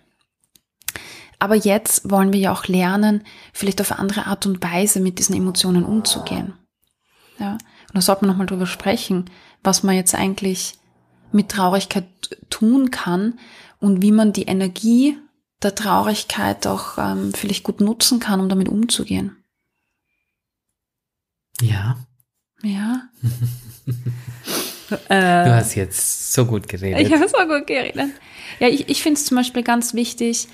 [1.40, 5.34] Aber jetzt wollen wir ja auch lernen, vielleicht auf andere Art und Weise mit diesen
[5.34, 6.54] Emotionen umzugehen.
[7.40, 9.24] Ja, und da sollte man nochmal drüber sprechen,
[9.64, 10.74] was man jetzt eigentlich
[11.32, 12.06] mit Traurigkeit
[12.50, 13.38] tun kann
[13.80, 15.18] und wie man die Energie
[15.62, 19.36] der Traurigkeit auch ähm, vielleicht gut nutzen kann, um damit umzugehen.
[21.61, 21.96] Ja,
[22.62, 23.09] Ja.
[25.09, 27.00] du hast jetzt so gut geredet.
[27.00, 28.11] Ich habe so gut geredet.
[28.61, 30.48] Ja, ich, ich finde es zum Beispiel ganz wichtig,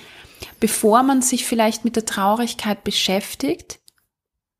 [0.61, 3.81] bevor man sich vielleicht mit der Traurigkeit beschäftigt,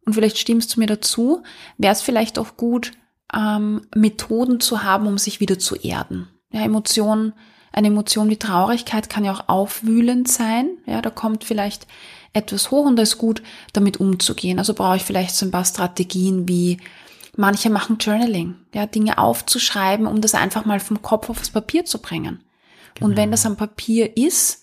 [0.05, 1.43] und vielleicht stimmst du mir dazu,
[1.79, 2.93] wäre es vielleicht auch gut,
[3.35, 6.29] ähm, Methoden zu haben, um sich wieder zu erden.
[6.51, 7.33] Ja, Emotionen,
[7.75, 10.79] eine Emotion wie Traurigkeit kann ja auch aufwühlend sein.
[10.87, 11.89] Ja, da kommt vielleicht
[12.33, 14.59] etwas hoch und da ist gut, damit umzugehen.
[14.59, 16.79] Also brauche ich vielleicht so ein paar Strategien wie
[17.37, 22.01] manche machen Journaling, ja, Dinge aufzuschreiben, um das einfach mal vom Kopf aufs Papier zu
[22.01, 22.45] bringen.
[23.01, 24.63] Und wenn das am Papier ist,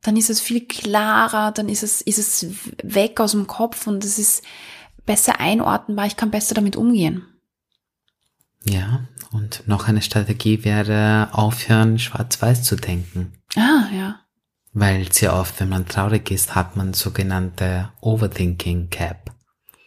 [0.00, 2.46] dann ist es viel klarer, dann ist es, ist es
[2.82, 4.42] weg aus dem Kopf und es ist
[5.04, 7.26] besser einordnbar, ich kann besser damit umgehen.
[8.64, 9.00] Ja,
[9.32, 13.32] und noch eine Strategie wäre aufhören, schwarz-weiß zu denken.
[13.56, 14.20] Ah, ja.
[14.72, 19.32] Weil sehr oft, wenn man traurig ist, hat man sogenannte Overthinking Cap.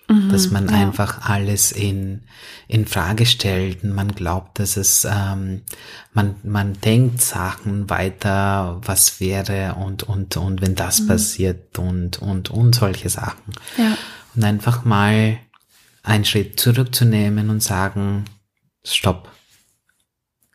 [0.08, 0.76] Mhm, dass man ja.
[0.76, 2.26] einfach alles in,
[2.68, 5.64] in Frage stellt und man glaubt, dass es, ähm,
[6.14, 11.08] man, man denkt Sachen weiter, was wäre und, und, und wenn das Mhm.
[11.08, 13.54] passiert und, und, und solche Sachen.
[13.78, 13.98] Ja.
[14.36, 15.40] Und einfach mal
[16.04, 18.26] einen Schritt zurückzunehmen und sagen,
[18.86, 19.32] stopp.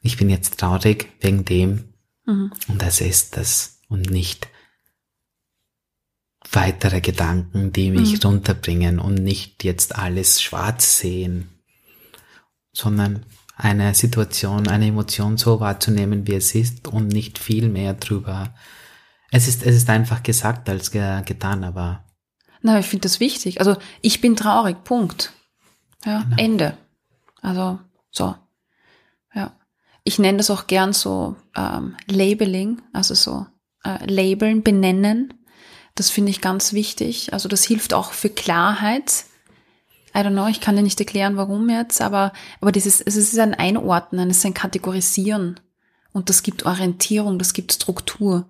[0.03, 1.93] Ich bin jetzt traurig wegen dem
[2.27, 2.53] Mhm.
[2.69, 4.49] und das ist das und nicht
[6.53, 8.21] weitere Gedanken, die mich Mhm.
[8.31, 11.49] runterbringen und nicht jetzt alles schwarz sehen,
[12.73, 13.27] sondern
[13.57, 18.55] eine Situation, eine Emotion so wahrzunehmen, wie es ist und nicht viel mehr drüber.
[19.31, 22.05] Es ist, es ist einfach gesagt als ge getan, aber
[22.63, 23.59] Na, ich finde das wichtig.
[23.61, 25.33] Also ich bin traurig, Punkt.
[26.05, 26.37] Ja, Genau.
[26.37, 26.77] Ende.
[27.43, 27.79] Also
[28.11, 28.35] so.
[29.35, 29.57] Ja.
[30.05, 33.47] Ich nenne das auch gern so ähm, Labeling, also so
[33.85, 35.35] äh, labeln, benennen.
[35.95, 37.33] Das finde ich ganz wichtig.
[37.33, 39.25] Also das hilft auch für Klarheit.
[40.15, 43.39] I don't know, ich kann dir nicht erklären, warum jetzt, aber, aber dieses, es ist
[43.39, 45.61] ein Einordnen, es ist ein Kategorisieren.
[46.13, 48.49] Und das gibt Orientierung, das gibt Struktur.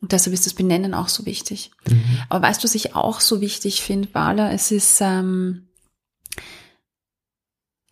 [0.00, 1.72] Und deshalb ist das Benennen auch so wichtig.
[1.88, 2.04] Mhm.
[2.28, 4.52] Aber weißt du, was ich auch so wichtig finde, Bala?
[4.52, 5.65] Es ist, ähm,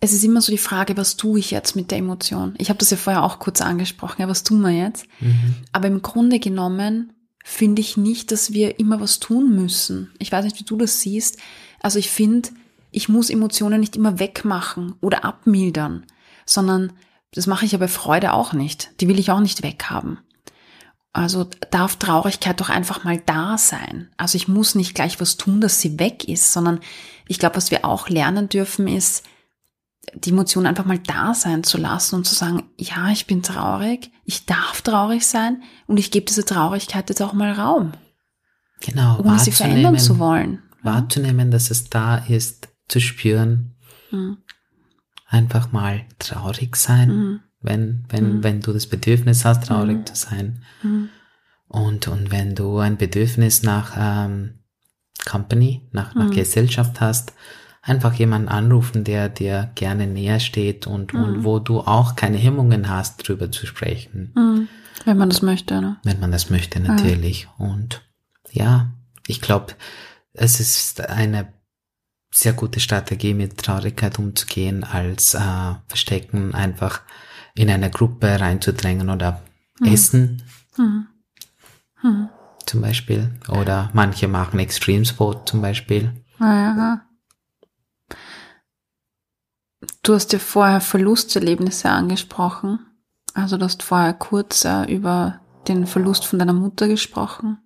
[0.05, 2.55] es ist immer so die Frage, was tue ich jetzt mit der Emotion?
[2.59, 5.07] Ich habe das ja vorher auch kurz angesprochen, ja, was tun wir jetzt?
[5.21, 5.57] Mhm.
[5.73, 10.13] Aber im Grunde genommen finde ich nicht, dass wir immer was tun müssen.
[10.19, 11.39] Ich weiß nicht, wie du das siehst.
[11.81, 12.51] Also ich finde,
[12.91, 16.05] ich muss Emotionen nicht immer wegmachen oder abmildern,
[16.45, 16.93] sondern
[17.33, 18.91] das mache ich ja bei Freude auch nicht.
[19.01, 20.19] Die will ich auch nicht weghaben.
[21.15, 24.11] Also darf Traurigkeit doch einfach mal da sein.
[24.17, 26.81] Also ich muss nicht gleich was tun, dass sie weg ist, sondern
[27.27, 29.25] ich glaube, was wir auch lernen dürfen, ist,
[30.15, 34.11] die Emotion einfach mal da sein zu lassen und zu sagen, ja, ich bin traurig,
[34.25, 37.93] ich darf traurig sein und ich gebe diese Traurigkeit jetzt auch mal Raum.
[38.81, 39.21] Genau.
[39.21, 40.63] Ohne sie verändern zu wollen.
[40.83, 43.75] Wahrzunehmen, dass es da ist, zu spüren.
[44.11, 44.39] Mhm.
[45.27, 47.41] Einfach mal traurig sein, mhm.
[47.61, 48.45] wenn, wenn, mhm.
[48.45, 50.07] wenn du das Bedürfnis hast, traurig mhm.
[50.07, 50.63] zu sein.
[50.83, 51.09] Mhm.
[51.67, 54.61] Und, und wenn du ein Bedürfnis nach ähm,
[55.25, 56.33] Company, nach, nach mhm.
[56.35, 57.33] Gesellschaft hast,
[57.85, 61.23] einfach jemanden anrufen, der dir gerne näher steht und, mhm.
[61.23, 64.33] und wo du auch keine Hemmungen hast, drüber zu sprechen.
[64.35, 64.69] Mhm.
[65.05, 65.99] Wenn man das möchte, ne?
[66.03, 67.43] Wenn man das möchte, natürlich.
[67.59, 67.67] Ja.
[67.67, 68.03] Und
[68.53, 68.93] ja,
[69.27, 69.75] ich glaube,
[70.33, 71.53] es ist eine
[72.33, 77.03] sehr gute Strategie, mit Traurigkeit umzugehen, als äh, Verstecken einfach
[77.55, 79.43] in eine Gruppe reinzudrängen oder
[79.81, 79.87] mhm.
[79.87, 80.43] essen.
[80.77, 81.07] Mhm.
[82.03, 82.29] Mhm.
[82.67, 83.31] Zum Beispiel.
[83.49, 86.13] Oder manche machen Extreme Sport zum Beispiel.
[86.41, 87.04] Ja,
[90.05, 92.79] Du hast ja vorher Verlusterlebnisse angesprochen.
[93.33, 97.59] Also du hast vorher kurz äh, über den Verlust von deiner Mutter gesprochen.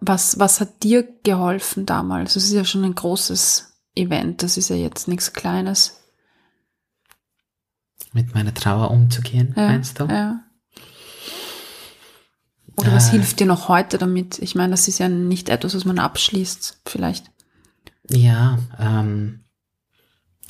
[0.00, 2.34] Was, was hat dir geholfen damals?
[2.34, 6.00] Das ist ja schon ein großes Event, das ist ja jetzt nichts Kleines.
[8.12, 10.04] Mit meiner Trauer umzugehen, ja, meinst du?
[10.04, 10.40] Ja.
[12.76, 14.38] Oder äh, was hilft dir noch heute damit?
[14.38, 17.30] Ich meine, das ist ja nicht etwas, was man abschließt, vielleicht.
[18.08, 19.39] Ja, ähm,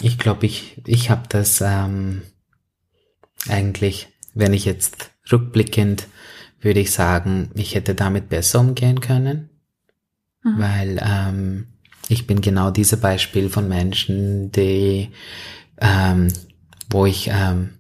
[0.02, 2.22] ich glaube, ich, ich habe das ähm,
[3.48, 6.06] eigentlich, wenn ich jetzt rückblickend,
[6.60, 9.50] würde ich sagen, ich hätte damit besser umgehen können,
[10.42, 10.58] mhm.
[10.58, 11.66] weil ähm,
[12.08, 15.10] ich bin genau dieses Beispiel von Menschen, die,
[15.80, 16.28] ähm,
[16.90, 17.70] wo ich, ähm,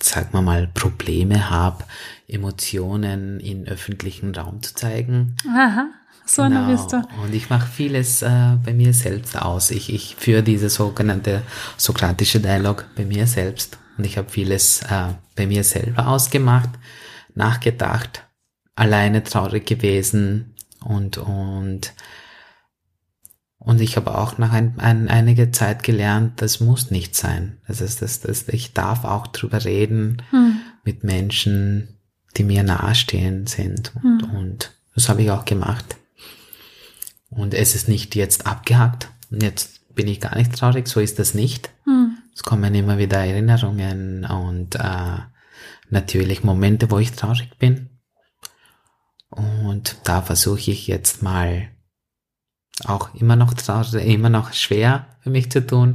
[0.00, 1.84] sag mal mal, Probleme habe,
[2.26, 5.36] Emotionen in öffentlichen Raum zu zeigen.
[5.48, 5.90] Aha.
[6.26, 6.66] So genau.
[6.68, 7.02] bist du.
[7.22, 9.70] Und ich mache vieles äh, bei mir selbst aus.
[9.70, 11.42] Ich, ich führe diese sogenannte
[11.76, 13.78] sokratische Dialog bei mir selbst.
[13.96, 16.70] Und ich habe vieles äh, bei mir selber ausgemacht,
[17.34, 18.24] nachgedacht,
[18.74, 20.54] alleine traurig gewesen
[20.84, 21.94] und, und,
[23.58, 27.58] und ich habe auch nach ein, ein, einiger Zeit gelernt, das muss nicht sein.
[27.66, 30.56] Das ist, das, das, ich darf auch drüber reden hm.
[30.84, 32.00] mit Menschen,
[32.36, 33.92] die mir nahestehen sind.
[34.02, 34.36] Und, hm.
[34.36, 35.96] und das habe ich auch gemacht.
[37.36, 41.18] Und es ist nicht jetzt abgehakt und jetzt bin ich gar nicht traurig, so ist
[41.18, 41.70] das nicht.
[41.84, 42.18] Hm.
[42.34, 45.18] Es kommen immer wieder Erinnerungen und äh,
[45.90, 47.90] natürlich Momente, wo ich traurig bin.
[49.30, 51.68] Und da versuche ich jetzt mal
[52.84, 55.94] auch immer noch traurig, immer noch schwer für mich zu tun,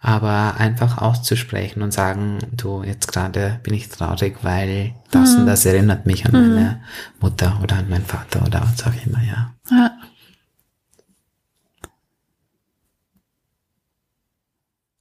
[0.00, 5.40] aber einfach auszusprechen und sagen, du, jetzt gerade bin ich traurig, weil das mhm.
[5.40, 6.54] und das erinnert mich an mhm.
[6.54, 6.82] meine
[7.20, 9.54] Mutter oder an meinen Vater oder was auch immer, ja.
[9.70, 9.90] ja.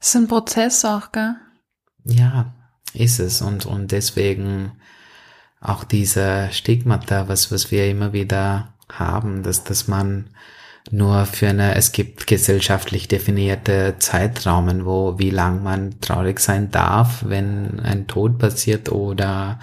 [0.07, 1.35] Ist ein Prozess auch, gell?
[2.05, 2.53] Ja,
[2.93, 3.41] ist es.
[3.41, 4.73] Und, und deswegen
[5.61, 10.29] auch diese Stigmata, was, was wir immer wieder haben, dass, dass man
[10.91, 17.23] nur für eine, es gibt gesellschaftlich definierte Zeitraumen, wo, wie lang man traurig sein darf,
[17.25, 19.59] wenn ein Tod passiert oder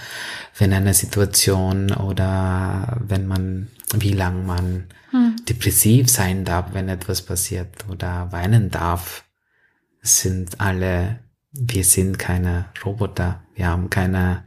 [0.57, 5.37] wenn eine Situation oder wenn man, wie lang man hm.
[5.47, 9.25] depressiv sein darf, wenn etwas passiert oder weinen darf
[10.03, 11.21] sind alle,
[11.53, 14.45] wir sind keine Roboter, wir haben keine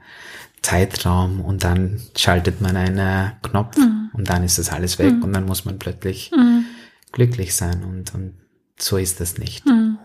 [0.61, 4.09] Zeitraum und dann schaltet man einen Knopf mhm.
[4.13, 5.23] und dann ist das alles weg mhm.
[5.23, 6.65] und dann muss man plötzlich mhm.
[7.11, 8.33] glücklich sein und, und
[8.79, 9.65] so ist das nicht.
[9.65, 9.97] Mhm.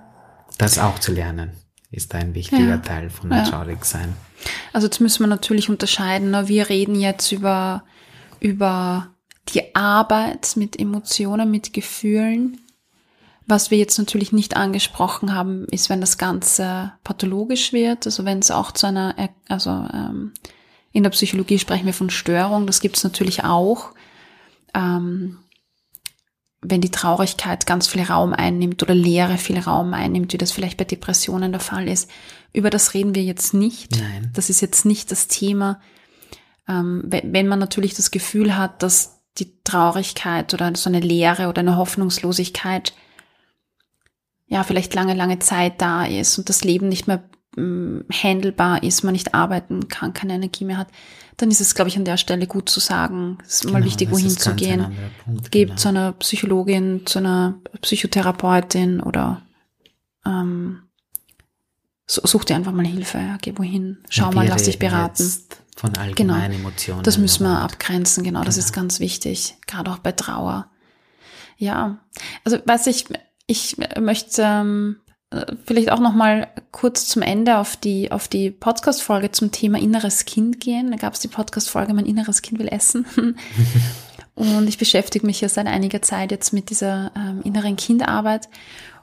[0.58, 1.52] Das auch zu lernen
[1.90, 2.78] ist ein wichtiger ja.
[2.78, 3.44] Teil von ja.
[3.44, 4.14] traurig sein.
[4.72, 6.32] Also jetzt müssen wir natürlich unterscheiden.
[6.32, 6.48] Ne?
[6.48, 7.84] Wir reden jetzt über,
[8.40, 9.08] über
[9.54, 12.58] die Arbeit mit Emotionen, mit Gefühlen
[13.48, 18.40] was wir jetzt natürlich nicht angesprochen haben, ist, wenn das Ganze pathologisch wird, also wenn
[18.40, 19.14] es auch zu einer
[19.48, 20.32] also, ähm,
[20.92, 23.92] In der Psychologie sprechen wir von Störung, das gibt es natürlich auch.
[24.74, 25.38] Ähm,
[26.60, 30.76] wenn die Traurigkeit ganz viel Raum einnimmt oder Leere viel Raum einnimmt, wie das vielleicht
[30.76, 32.10] bei Depressionen der Fall ist.
[32.52, 33.92] Über das reden wir jetzt nicht.
[33.92, 34.30] Nein.
[34.34, 35.80] Das ist jetzt nicht das Thema.
[36.68, 41.60] Ähm, wenn man natürlich das Gefühl hat, dass die Traurigkeit oder so eine Leere oder
[41.60, 42.92] eine Hoffnungslosigkeit
[44.48, 47.22] ja vielleicht lange, lange Zeit da ist und das Leben nicht mehr
[47.56, 50.88] ähm, handelbar ist, man nicht arbeiten kann, keine Energie mehr hat,
[51.36, 53.84] dann ist es, glaube ich, an der Stelle gut zu sagen, es ist Genau, mal
[53.84, 54.86] wichtig, das wohin zu gehen.
[55.24, 55.78] Punkt, Geht genau.
[55.78, 59.42] zu einer Psychologin, zu einer Psychotherapeutin oder
[60.26, 60.82] ähm,
[62.06, 65.30] su- such dir einfach mal Hilfe, ja, geh wohin, schau mal, lass dich beraten.
[65.76, 66.02] Von Genau.
[66.34, 67.02] allgemeinen Emotionen.
[67.04, 68.66] Das müssen wir abgrenzen, genau, das Genau.
[68.66, 70.68] ist ganz wichtig, gerade auch bei Trauer.
[71.56, 71.98] Ja,
[72.44, 73.04] also weiß ich,
[73.48, 78.50] ich möchte ähm, äh, vielleicht auch noch mal kurz zum Ende auf die auf die
[78.50, 80.92] Podcast-Folge zum Thema inneres Kind gehen.
[80.92, 83.06] Da gab es die Podcast-Folge Mein inneres Kind will essen.
[84.34, 88.48] Und ich beschäftige mich ja seit einiger Zeit jetzt mit dieser ähm, inneren Kindarbeit.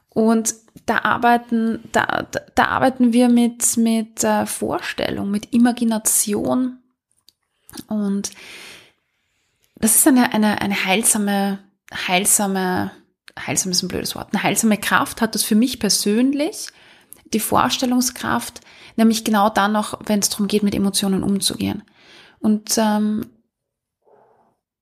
[0.09, 6.77] Und da arbeiten, da, da, da arbeiten wir mit, mit äh, Vorstellung, mit Imagination.
[7.87, 8.31] Und
[9.75, 11.59] das ist eine, eine, eine heilsame,
[12.07, 12.91] heilsame,
[13.39, 16.67] heilsam ist ein blödes Wort, eine heilsame Kraft hat das für mich persönlich,
[17.33, 18.61] die Vorstellungskraft,
[18.95, 21.83] nämlich genau dann noch, wenn es darum geht, mit Emotionen umzugehen.
[22.39, 23.25] Und ähm,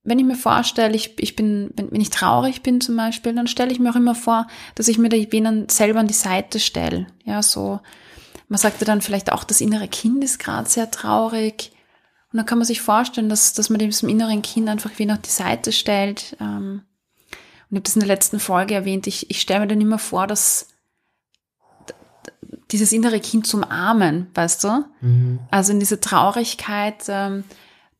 [0.04, 3.47] wenn ich mir vorstelle, ich, ich bin, wenn, wenn ich traurig bin zum Beispiel, dann
[3.47, 6.60] stelle ich mir auch immer vor, dass ich mir da wen selber an die Seite
[6.60, 7.08] stelle.
[7.24, 7.80] Ja, so,
[8.49, 11.72] man sagte dann vielleicht auch, das innere Kind ist gerade sehr traurig.
[12.32, 15.20] Und dann kann man sich vorstellen, dass, dass man diesem inneren Kind einfach wen auf
[15.20, 16.36] die Seite stellt.
[16.41, 16.82] Ähm,
[17.74, 20.28] ich habe das in der letzten Folge erwähnt, ich, ich stelle mir dann immer vor,
[20.28, 20.68] dass
[22.72, 24.86] dieses innere Kind zum Armen, weißt du?
[25.02, 25.40] Mhm.
[25.50, 27.46] Also in dieser Traurigkeit, ähm,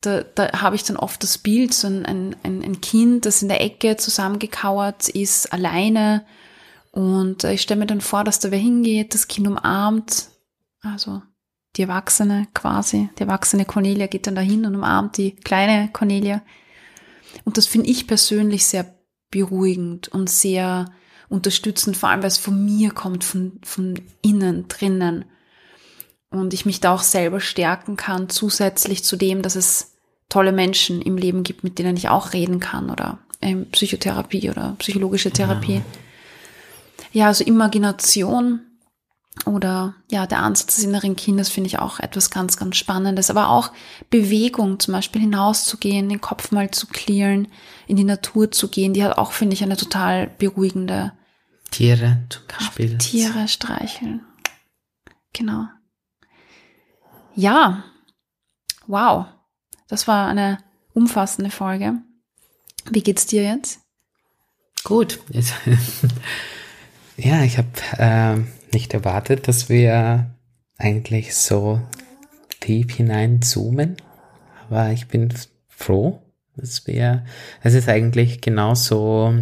[0.02, 3.48] da, da habe ich dann oft das Bild, so ein, ein, ein Kind, das in
[3.48, 6.24] der Ecke zusammengekauert ist, alleine.
[6.92, 10.28] Und äh, ich stelle mir dann vor, dass da wer hingeht, das Kind umarmt,
[10.82, 11.24] also
[11.78, 16.44] die Erwachsene quasi, die erwachsene Cornelia geht dann dahin und umarmt die kleine Cornelia.
[17.44, 18.94] Und das finde ich persönlich sehr
[19.34, 20.86] beruhigend und sehr
[21.28, 25.26] unterstützend, vor allem weil es von mir kommt, von, von innen, drinnen.
[26.30, 29.96] Und ich mich da auch selber stärken kann, zusätzlich zu dem, dass es
[30.30, 34.76] tolle Menschen im Leben gibt, mit denen ich auch reden kann oder ähm, Psychotherapie oder
[34.80, 35.82] psychologische Therapie.
[37.12, 38.62] Ja, also Imagination
[39.46, 43.30] oder ja, der Ansatz des inneren Kindes finde ich auch etwas ganz, ganz Spannendes.
[43.30, 43.72] Aber auch
[44.10, 47.48] Bewegung, zum Beispiel hinauszugehen, den Kopf mal zu clearen,
[47.88, 51.14] in die Natur zu gehen, die hat auch, finde ich, eine total beruhigende
[51.72, 52.44] Tiere zum.
[52.48, 52.98] Beispiel.
[53.00, 54.22] Tiere streicheln.
[55.34, 55.68] Genau.
[57.36, 57.84] Ja.
[58.88, 59.26] Wow.
[59.88, 60.60] Das war eine
[60.94, 61.96] umfassende Folge.
[62.90, 63.80] Wie geht's dir jetzt?
[64.84, 65.20] Gut.
[65.30, 65.54] Jetzt,
[67.18, 70.32] ja, ich habe ähm, nicht erwartet, dass wir
[70.78, 71.82] eigentlich so
[72.60, 73.98] tief hineinzoomen.
[74.70, 75.34] Aber ich bin
[75.68, 76.22] froh,
[76.56, 77.26] dass wir,
[77.62, 79.34] es ist eigentlich genauso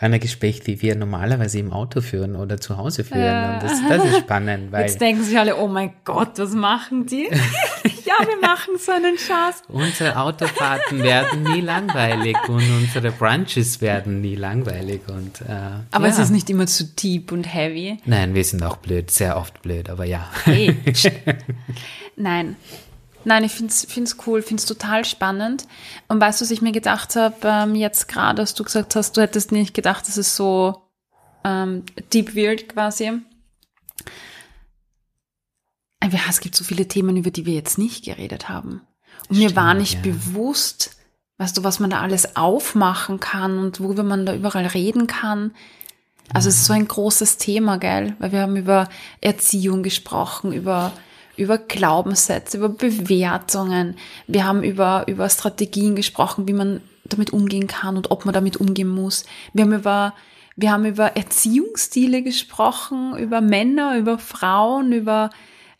[0.00, 3.24] ein Gespräch, wie wir normalerweise im Auto führen oder zu Hause führen.
[3.24, 3.54] Ja.
[3.54, 7.06] Und das, das ist spannend, weil Jetzt denken sich alle, oh mein Gott, was machen
[7.06, 7.28] die?
[8.08, 9.62] ja, wir machen so einen Schatz.
[9.68, 15.02] unsere Autofahrten werden nie langweilig und unsere Brunches werden nie langweilig.
[15.08, 16.12] Und, äh, Aber ja.
[16.12, 17.98] es ist nicht immer zu deep und heavy.
[18.06, 20.30] Nein, wir sind auch blöd, sehr oft blöd, aber ja.
[20.44, 20.76] Hey.
[22.16, 22.56] Nein.
[23.24, 25.66] Nein, ich find's find's cool, find's total spannend.
[26.08, 29.16] Und weißt du, was ich mir gedacht habe, ähm, jetzt gerade, als du gesagt hast,
[29.16, 30.82] du hättest nicht gedacht, dass es so
[31.44, 31.82] ähm,
[32.12, 33.20] deep wird quasi.
[36.00, 38.82] Es gibt so viele Themen, über die wir jetzt nicht geredet haben.
[39.28, 40.12] Und mir war Stimmt, nicht ja.
[40.12, 40.96] bewusst,
[41.38, 45.52] weißt du, was man da alles aufmachen kann und worüber man da überall reden kann.
[46.32, 48.14] Also es ist so ein großes Thema, gell?
[48.18, 48.88] Weil wir haben über
[49.20, 50.92] Erziehung gesprochen, über,
[51.36, 53.96] über Glaubenssätze, über Bewertungen.
[54.26, 58.58] Wir haben über, über Strategien gesprochen, wie man damit umgehen kann und ob man damit
[58.58, 59.24] umgehen muss.
[59.54, 60.14] Wir haben über,
[60.56, 65.30] wir haben über Erziehungsstile gesprochen, über Männer, über Frauen, über,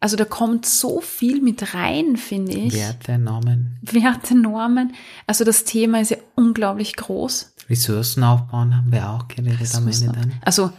[0.00, 2.74] also da kommt so viel mit rein, finde ich.
[2.74, 4.94] Werte, Normen, Werte, Normen.
[5.26, 7.54] Also das Thema ist ja unglaublich groß.
[7.68, 10.34] Ressourcen aufbauen haben wir auch geredet am Ende dann.
[10.42, 10.72] Also,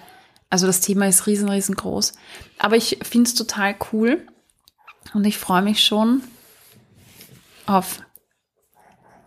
[0.50, 2.14] also das Thema ist riesen, riesengroß.
[2.58, 4.26] Aber ich finde es total cool
[5.14, 6.24] und ich freue mich schon
[7.66, 8.02] auf,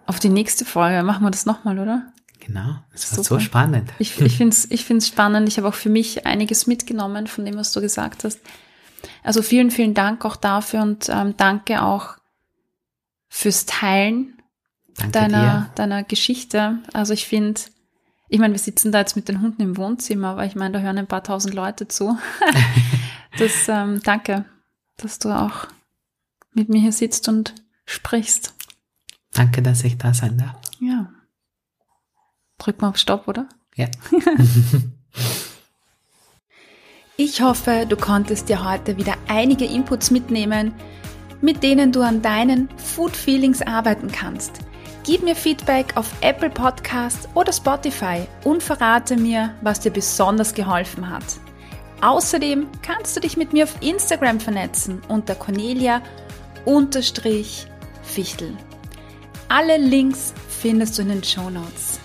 [0.06, 1.02] auf die nächste Folge.
[1.02, 2.12] Machen wir das nochmal, oder?
[2.40, 3.38] Genau, es war Super.
[3.38, 3.90] so spannend.
[4.00, 5.48] Ich, ich finde es ich find's spannend.
[5.48, 8.40] Ich habe auch für mich einiges mitgenommen von dem, was du gesagt hast.
[9.22, 12.16] Also vielen, vielen Dank auch dafür und ähm, danke auch
[13.28, 14.38] fürs Teilen
[14.94, 16.78] Danke deiner, deiner Geschichte.
[16.92, 17.60] Also ich finde,
[18.28, 20.80] ich meine, wir sitzen da jetzt mit den Hunden im Wohnzimmer, aber ich meine, da
[20.80, 22.18] hören ein paar tausend Leute zu.
[23.38, 24.44] das, ähm, danke,
[24.96, 25.66] dass du auch
[26.52, 27.54] mit mir hier sitzt und
[27.86, 28.54] sprichst.
[29.32, 30.60] Danke, dass ich da sein darf.
[30.80, 31.10] Ja.
[32.58, 33.48] Drück mal auf Stopp, oder?
[33.74, 33.88] Ja.
[37.24, 40.74] Ich hoffe, du konntest dir heute wieder einige Inputs mitnehmen,
[41.40, 44.58] mit denen du an deinen Food Feelings arbeiten kannst.
[45.04, 51.08] Gib mir Feedback auf Apple Podcast oder Spotify und verrate mir, was dir besonders geholfen
[51.08, 51.22] hat.
[52.00, 56.02] Außerdem kannst du dich mit mir auf Instagram vernetzen unter Cornelia
[58.02, 58.56] Fichtel.
[59.46, 62.01] Alle Links findest du in den Show Notes.